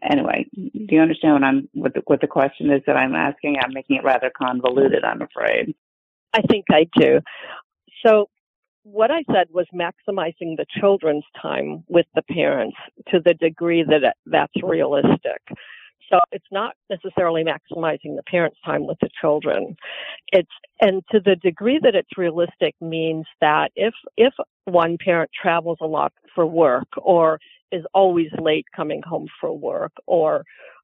Anyway, 0.01 0.45
do 0.55 0.95
you 0.95 1.01
understand 1.01 1.33
what 1.33 1.43
I'm 1.43 1.69
what 1.73 1.93
the, 1.93 2.01
what 2.05 2.21
the 2.21 2.27
question 2.27 2.71
is 2.71 2.81
that 2.87 2.95
I'm 2.95 3.13
asking? 3.13 3.57
I'm 3.61 3.73
making 3.73 3.97
it 3.97 4.05
rather 4.05 4.31
convoluted. 4.35 5.03
I'm 5.03 5.21
afraid. 5.21 5.75
I 6.33 6.41
think 6.43 6.65
I 6.71 6.87
do. 6.97 7.19
So 8.05 8.29
what 8.83 9.11
I 9.11 9.23
said 9.31 9.47
was 9.51 9.67
maximizing 9.73 10.57
the 10.57 10.65
children's 10.79 11.25
time 11.41 11.83
with 11.87 12.05
the 12.15 12.23
parents 12.23 12.77
to 13.09 13.19
the 13.23 13.33
degree 13.33 13.83
that 13.83 14.15
that's 14.25 14.63
realistic. 14.63 15.41
So 16.09 16.19
it's 16.31 16.45
not 16.51 16.73
necessarily 16.89 17.43
maximizing 17.43 18.17
the 18.17 18.23
parents' 18.29 18.57
time 18.65 18.85
with 18.85 18.97
the 19.01 19.09
children. 19.21 19.75
It's, 20.33 20.49
and 20.81 21.03
to 21.11 21.21
the 21.23 21.37
degree 21.37 21.79
that 21.81 21.95
it's 21.95 22.17
realistic 22.17 22.75
means 22.81 23.25
that 23.39 23.71
if, 23.75 23.93
if 24.17 24.33
one 24.65 24.97
parent 25.03 25.31
travels 25.39 25.77
a 25.81 25.87
lot 25.87 26.11
for 26.35 26.45
work 26.45 26.87
or 26.97 27.39
is 27.71 27.85
always 27.93 28.27
late 28.39 28.65
coming 28.75 29.01
home 29.07 29.27
for 29.39 29.57
work 29.57 29.93
or 30.05 30.43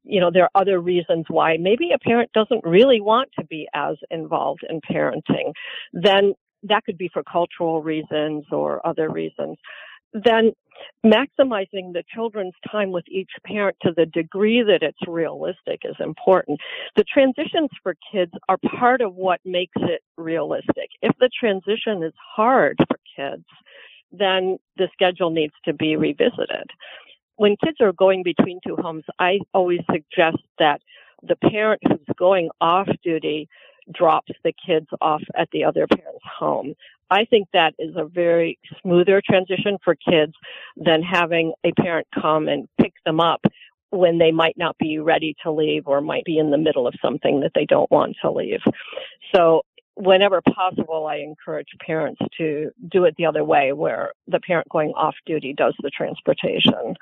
you 0.10 0.22
know, 0.22 0.32
there 0.32 0.44
are 0.44 0.62
other 0.62 0.80
reasons 0.80 1.26
why 1.28 1.58
maybe 1.60 1.92
a 1.94 2.00
parent 2.00 2.32
doesn't 2.32 2.64
really 2.64 3.02
want 3.02 3.30
to 3.38 3.46
be 3.46 3.68
as 3.74 3.98
involved 4.10 4.62
in 4.70 4.80
parenting, 4.90 5.52
then 5.92 6.34
that 6.64 6.84
could 6.86 6.98
be 6.98 7.10
for 7.14 7.24
cultural 7.24 7.82
reasons 7.82 8.46
or 8.52 8.86
other 8.86 9.10
reasons. 9.10 9.58
Then 10.14 10.54
maximizing 11.06 11.94
the 11.94 12.04
children's 12.14 12.54
time 12.72 12.92
with 12.92 13.06
each 13.10 13.30
parent 13.46 13.78
to 13.82 13.92
the 13.96 14.06
degree 14.06 14.62
that 14.62 14.84
it's 14.84 15.08
realistic 15.08 15.82
is 15.84 15.96
important. 16.00 16.60
The 16.96 17.04
transitions 17.04 17.70
for 17.84 17.96
kids 18.12 18.32
are 18.48 18.58
part 18.80 19.02
of 19.02 19.16
what 19.16 19.40
makes 19.46 19.76
it 19.78 20.02
realistic. 20.18 20.90
If 21.02 21.16
the 21.20 21.30
transition 21.40 22.04
is 22.04 22.14
hard 22.36 22.78
for 22.88 22.98
kids, 23.16 23.46
then 24.12 24.58
the 24.78 24.88
schedule 24.94 25.30
needs 25.30 25.54
to 25.66 25.74
be 25.74 25.96
revisited. 25.96 26.70
When 27.36 27.56
kids 27.64 27.78
are 27.82 27.94
going 27.94 28.24
between 28.24 28.60
two 28.66 28.76
homes, 28.78 29.04
I 29.20 29.40
always 29.54 29.82
suggest 29.92 30.38
that 30.60 30.82
the 31.22 31.36
parent 31.36 31.82
who's 31.88 32.16
going 32.18 32.50
off 32.62 32.88
duty 33.04 33.48
drops 33.94 34.32
the 34.44 34.54
kids 34.66 34.88
off 35.02 35.22
at 35.36 35.50
the 35.52 35.64
other 35.64 35.88
parent's 35.88 36.24
home. 36.40 36.74
I 37.10 37.26
think 37.26 37.48
that 37.54 37.74
is 37.80 37.96
a 37.96 38.06
very 38.06 38.60
smoother 38.82 39.22
transition 39.26 39.78
for 39.84 39.96
kids 39.96 40.34
than 40.76 41.02
having 41.02 41.54
a 41.64 41.72
parent 41.72 42.08
come 42.14 42.48
and 42.48 42.68
pick 42.80 42.94
them 43.06 43.20
up 43.20 43.42
when 43.92 44.18
they 44.18 44.32
might 44.32 44.58
not 44.58 44.78
be 44.78 45.00
ready 45.00 45.34
to 45.44 45.52
leave 45.52 45.88
or 45.88 46.02
might 46.02 46.26
be 46.26 46.38
in 46.38 46.52
the 46.52 46.58
middle 46.58 46.88
of 46.88 46.94
something 47.02 47.40
that 47.40 47.52
they 47.56 47.66
don't 47.66 47.90
want 47.90 48.18
to 48.22 48.30
leave. 48.30 48.60
So 49.34 49.62
whenever 49.96 50.42
possible, 50.42 51.08
I 51.08 51.18
encourage 51.18 51.70
parents 51.86 52.20
to 52.38 52.72
do 52.92 53.06
it 53.06 53.16
the 53.18 53.26
other 53.26 53.44
way, 53.44 53.74
where 53.74 54.12
the 54.28 54.40
parent 54.40 54.68
going 54.70 54.90
off 54.90 55.16
duty 55.26 55.54
does 55.54 55.76
the 55.82 55.90
transportation. 55.90 56.96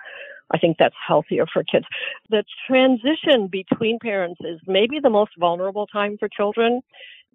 I 0.53 0.57
think 0.59 0.77
that's 0.77 0.95
healthier 1.07 1.45
for 1.51 1.63
kids. 1.63 1.85
The 2.29 2.43
transition 2.67 3.47
between 3.47 3.99
parents 3.99 4.39
is 4.41 4.59
maybe 4.67 4.99
the 5.01 5.09
most 5.09 5.31
vulnerable 5.39 5.87
time 5.87 6.17
for 6.19 6.29
children. 6.29 6.81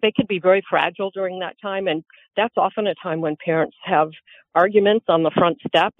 They 0.01 0.11
can 0.11 0.25
be 0.27 0.39
very 0.39 0.63
fragile 0.67 1.11
during 1.11 1.39
that 1.39 1.55
time, 1.61 1.87
and 1.87 2.03
that's 2.35 2.53
often 2.57 2.87
a 2.87 2.95
time 2.95 3.21
when 3.21 3.35
parents 3.43 3.75
have 3.83 4.09
arguments 4.55 5.05
on 5.09 5.23
the 5.23 5.31
front 5.31 5.59
steps. 5.67 5.97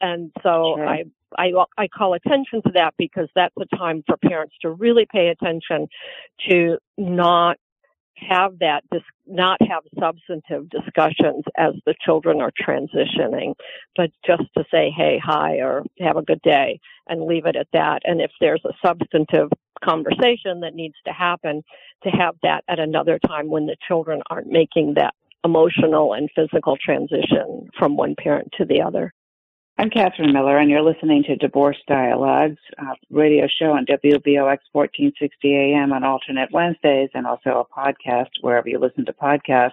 And 0.00 0.32
so 0.42 0.74
sure. 0.76 0.86
I, 0.86 1.04
I, 1.38 1.52
I 1.78 1.88
call 1.88 2.14
attention 2.14 2.62
to 2.62 2.72
that 2.74 2.94
because 2.98 3.28
that's 3.34 3.54
a 3.60 3.76
time 3.76 4.02
for 4.06 4.16
parents 4.16 4.54
to 4.62 4.70
really 4.70 5.06
pay 5.10 5.28
attention 5.28 5.88
to 6.48 6.78
not 6.98 7.58
have 8.16 8.58
that 8.60 8.82
dis- 8.90 9.02
not 9.26 9.58
have 9.62 9.82
substantive 9.98 10.68
discussions 10.70 11.44
as 11.56 11.72
the 11.86 11.94
children 12.04 12.40
are 12.40 12.52
transitioning 12.52 13.54
but 13.96 14.10
just 14.26 14.44
to 14.56 14.64
say 14.70 14.90
hey 14.96 15.20
hi 15.22 15.56
or 15.56 15.82
have 16.00 16.16
a 16.16 16.22
good 16.22 16.40
day 16.42 16.78
and 17.06 17.26
leave 17.26 17.46
it 17.46 17.56
at 17.56 17.68
that. 17.72 18.02
And 18.04 18.20
if 18.20 18.30
there's 18.40 18.62
a 18.64 18.86
substantive 18.86 19.50
conversation 19.84 20.60
that 20.60 20.74
needs 20.74 20.94
to 21.06 21.12
happen 21.12 21.62
to 22.04 22.10
have 22.10 22.36
that 22.42 22.64
at 22.68 22.78
another 22.78 23.18
time 23.26 23.48
when 23.48 23.66
the 23.66 23.76
children 23.86 24.22
aren't 24.30 24.46
making 24.46 24.94
that 24.94 25.14
emotional 25.44 26.12
and 26.14 26.30
physical 26.34 26.76
transition 26.76 27.68
from 27.76 27.96
one 27.96 28.14
parent 28.16 28.48
to 28.56 28.64
the 28.64 28.80
other 28.80 29.12
I'm 29.82 29.90
Catherine 29.90 30.32
Miller, 30.32 30.58
and 30.58 30.70
you're 30.70 30.80
listening 30.80 31.24
to 31.24 31.34
Divorce 31.34 31.76
Dialogues, 31.88 32.60
a 32.78 32.94
radio 33.10 33.48
show 33.48 33.72
on 33.72 33.84
WBOX 33.84 34.58
1460 34.70 35.56
AM 35.56 35.92
on 35.92 36.04
alternate 36.04 36.52
Wednesdays, 36.52 37.10
and 37.14 37.26
also 37.26 37.66
a 37.66 37.80
podcast 37.80 38.28
wherever 38.42 38.68
you 38.68 38.78
listen 38.78 39.04
to 39.06 39.12
podcasts. 39.12 39.72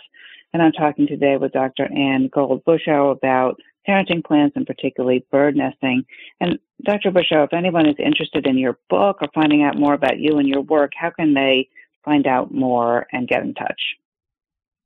And 0.52 0.63
I'm 0.63 0.72
talking 0.72 1.06
today 1.06 1.38
with 1.38 1.52
Dr. 1.52 1.88
Ann 1.95 2.28
Gold 2.34 2.65
Buscho 2.65 3.12
about 3.12 3.60
parenting 3.88 4.26
plans 4.26 4.54
and 4.56 4.65
particularly 4.65 5.28
bird 5.32 5.56
nesting. 5.56 6.04
And 6.41 6.58
Dr. 6.84 7.12
Buscho, 7.12 7.43
if 7.43 7.54
anyone 7.54 7.86
is 7.86 7.95
interested 8.04 8.48
in 8.48 8.58
your 8.58 8.80
book 8.89 9.17
or 9.22 9.28
finding 9.36 9.62
out 9.62 9.78
more 9.78 9.93
about 9.93 10.17
you 10.17 10.39
and 10.39 10.48
your 10.48 10.62
work, 10.62 10.93
how 11.00 11.12
can 11.12 11.36
they 11.36 11.69
find 12.04 12.26
out 12.26 12.52
more 12.52 13.06
and 13.12 13.28
get 13.28 13.43
in 13.43 13.54
touch? 13.54 13.80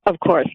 Of 0.06 0.20
course. 0.20 0.48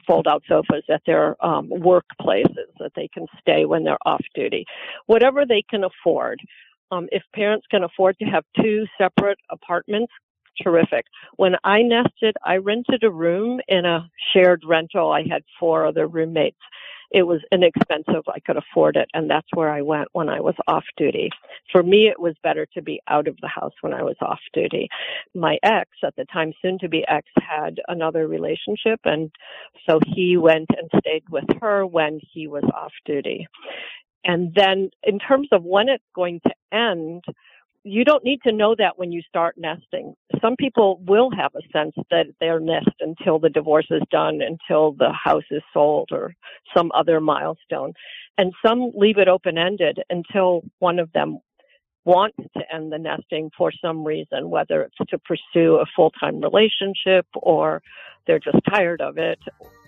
fold 0.07 0.27
out 0.27 0.43
sofas 0.49 0.85
at 0.91 1.03
their 1.07 1.37
um, 1.45 1.69
workplaces 1.69 2.73
that 2.79 2.93
they 2.97 3.09
can 3.13 3.27
stay 3.41 3.67
when 3.67 3.85
they're 3.85 3.99
off 4.07 4.25
duty. 4.35 4.65
Whatever 5.07 5.45
they 5.47 5.63
can 5.69 5.85
afford. 5.85 6.41
Um, 6.91 7.09
if 7.13 7.23
parents 7.35 7.67
can 7.71 7.83
afford 7.83 8.17
to 8.19 8.25
have 8.27 8.45
two 8.61 8.87
separate 8.99 9.39
apartments 9.51 10.13
terrific. 10.63 11.07
When 11.37 11.57
I 11.65 11.83
nested, 11.83 12.37
I 12.45 12.57
rented 12.57 13.05
a 13.05 13.11
room 13.11 13.61
in 13.69 13.85
a 13.85 14.09
shared 14.33 14.63
rental. 14.67 15.11
I 15.13 15.23
had 15.29 15.43
four 15.59 15.87
other 15.87 16.07
roommates. 16.07 16.59
It 17.11 17.23
was 17.23 17.41
inexpensive. 17.53 18.25
I 18.27 18.41
could 18.41 18.57
afford 18.57 18.97
it. 18.97 19.09
And 19.15 19.31
that's 19.31 19.47
where 19.55 19.71
I 19.71 19.83
went 19.83 20.09
when 20.13 20.29
I 20.29 20.41
was 20.41 20.57
off 20.67 20.85
duty. 20.97 21.31
For 21.71 21.83
me, 21.83 22.09
it 22.09 22.19
was 22.19 22.35
better 22.43 22.67
to 22.75 22.83
be 22.83 23.01
out 23.09 23.29
of 23.29 23.37
the 23.41 23.49
house 23.49 23.75
when 23.83 23.95
I 23.95 24.03
was 24.03 24.17
off 24.21 24.41
duty. 24.53 24.89
My 25.33 25.59
ex, 25.63 25.91
at 26.03 26.17
the 26.17 26.25
time 26.33 26.53
soon 26.61 26.79
to 26.81 26.89
be 26.89 27.05
ex, 27.07 27.29
had 27.37 27.81
another 27.87 28.27
relationship. 28.27 28.99
And 29.05 29.31
so 29.89 30.01
he 30.05 30.37
went 30.37 30.71
and 30.77 30.91
stayed 30.99 31.29
with 31.31 31.45
her 31.61 31.87
when 31.87 32.19
he 32.33 32.49
was 32.49 32.65
off 32.75 32.93
duty. 33.05 33.47
And 34.25 34.53
then 34.55 34.91
in 35.03 35.19
terms 35.19 35.49
of 35.53 35.63
when 35.63 35.89
it's 35.89 36.03
going 36.17 36.41
to 36.47 36.55
end, 36.77 37.23
you 37.85 38.05
don't 38.05 38.25
need 38.25 38.41
to 38.47 38.53
know 38.53 38.75
that 38.79 38.99
when 38.99 39.13
you 39.13 39.21
start 39.29 39.57
nesting. 39.59 40.15
Some 40.41 40.57
people 40.57 41.01
will 41.07 41.31
have 41.31 41.53
a 41.55 41.61
sense 41.71 41.95
that 42.11 42.27
they're 42.41 42.59
nest 42.59 42.91
until 43.01 43.39
the 43.39 43.51
divorce 43.51 43.87
is 43.91 44.03
done, 44.11 44.41
until 44.41 44.93
the 44.93 45.13
house 45.13 45.45
is 45.51 45.63
sold 45.73 46.09
or 46.11 46.35
some 46.75 46.91
other 46.95 47.21
milestone. 47.21 47.93
And 48.39 48.53
some 48.65 48.91
leave 48.95 49.19
it 49.19 49.29
open 49.29 49.59
ended 49.59 50.01
until 50.09 50.63
one 50.79 50.99
of 50.99 51.13
them 51.13 51.39
wants 52.05 52.37
to 52.57 52.75
end 52.75 52.93
the 52.93 52.99
nesting 52.99 53.51
for 53.57 53.73
some 53.73 54.05
reason, 54.05 54.51
whether 54.51 54.83
it's 54.83 55.11
to 55.11 55.19
pursue 55.19 55.77
a 55.77 55.87
full 55.97 56.11
time 56.11 56.41
relationship 56.41 57.27
or 57.35 57.83
they're 58.27 58.39
just 58.39 58.59
tired 58.69 59.01
of 59.01 59.19
it, 59.19 59.39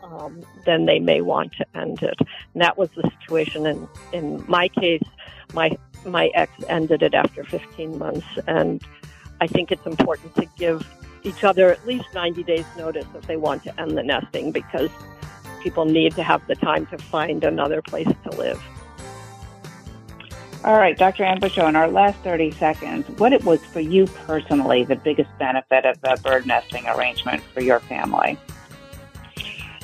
um, 0.02 0.42
then 0.64 0.86
they 0.86 0.98
may 0.98 1.20
want 1.20 1.52
to 1.54 1.66
end 1.78 2.02
it. 2.02 2.18
And 2.54 2.62
that 2.62 2.76
was 2.76 2.88
the 2.96 3.10
situation 3.20 3.66
in, 3.66 3.88
in 4.12 4.44
my 4.48 4.68
case. 4.68 5.02
My 5.52 5.76
my 6.04 6.28
ex 6.34 6.52
ended 6.68 7.02
it 7.02 7.14
after 7.14 7.42
15 7.44 7.98
months, 7.98 8.26
and 8.46 8.82
I 9.40 9.46
think 9.46 9.72
it's 9.72 9.86
important 9.86 10.34
to 10.36 10.46
give 10.56 10.86
each 11.24 11.42
other 11.42 11.72
at 11.72 11.84
least 11.86 12.06
90 12.14 12.44
days 12.44 12.64
notice 12.76 13.06
if 13.14 13.26
they 13.26 13.36
want 13.36 13.64
to 13.64 13.80
end 13.80 13.98
the 13.98 14.02
nesting 14.02 14.52
because 14.52 14.90
people 15.62 15.84
need 15.84 16.14
to 16.14 16.22
have 16.22 16.46
the 16.46 16.54
time 16.54 16.86
to 16.86 16.98
find 16.98 17.42
another 17.42 17.82
place 17.82 18.06
to 18.06 18.36
live. 18.36 18.62
All 20.66 20.78
right, 20.78 20.98
Dr. 20.98 21.22
Ann 21.22 21.38
Buscho, 21.38 21.68
in 21.68 21.76
our 21.76 21.86
last 21.86 22.18
30 22.24 22.50
seconds, 22.50 23.08
what 23.20 23.32
it 23.32 23.44
was 23.44 23.64
for 23.66 23.78
you 23.78 24.06
personally 24.26 24.82
the 24.82 24.96
biggest 24.96 25.30
benefit 25.38 25.84
of 25.84 26.00
the 26.00 26.20
bird 26.24 26.44
nesting 26.44 26.88
arrangement 26.88 27.40
for 27.54 27.60
your 27.60 27.78
family? 27.78 28.36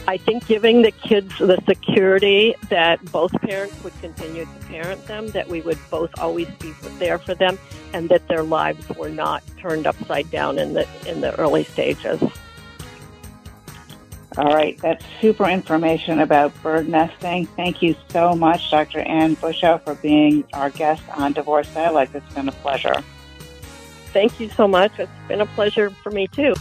I 0.09 0.17
think 0.17 0.45
giving 0.49 0.83
the 0.83 0.91
kids 0.91 1.39
the 1.39 1.63
security 1.69 2.57
that 2.69 3.01
both 3.13 3.31
parents 3.43 3.81
would 3.85 3.93
continue 4.01 4.45
to 4.45 4.67
parent 4.67 5.07
them, 5.07 5.29
that 5.29 5.47
we 5.47 5.61
would 5.61 5.79
both 5.89 6.11
always 6.19 6.49
be 6.59 6.73
there 6.99 7.21
for 7.21 7.37
them, 7.37 7.61
and 7.93 8.09
that 8.09 8.27
their 8.27 8.43
lives 8.43 8.89
were 8.97 9.09
not 9.09 9.45
turned 9.59 9.87
upside 9.87 10.33
down 10.33 10.59
in 10.59 10.73
the 10.73 10.85
in 11.07 11.21
the 11.21 11.33
early 11.39 11.63
stages. 11.63 12.21
All 14.39 14.55
right, 14.55 14.79
that's 14.79 15.05
super 15.21 15.47
information 15.47 16.21
about 16.21 16.55
bird 16.63 16.89
nesting. 16.89 17.47
Thank 17.47 17.83
you 17.83 17.95
so 18.09 18.35
much, 18.35 18.71
Dr. 18.71 19.01
Ann 19.01 19.37
Buscho, 19.37 19.83
for 19.85 19.95
being 19.97 20.45
our 20.55 20.71
guest 20.71 21.03
on 21.15 21.33
Divorce 21.35 21.69
Dialogue. 21.75 22.09
It's 22.15 22.35
been 22.35 22.49
a 22.49 22.53
pleasure. 22.53 23.03
Thank 24.13 24.41
you 24.41 24.49
so 24.51 24.67
much. 24.67 24.99
It's 24.99 25.11
been 25.29 25.41
a 25.41 25.47
pleasure 25.47 25.91
for 25.91 26.11
me 26.11 26.29
too. 26.29 26.55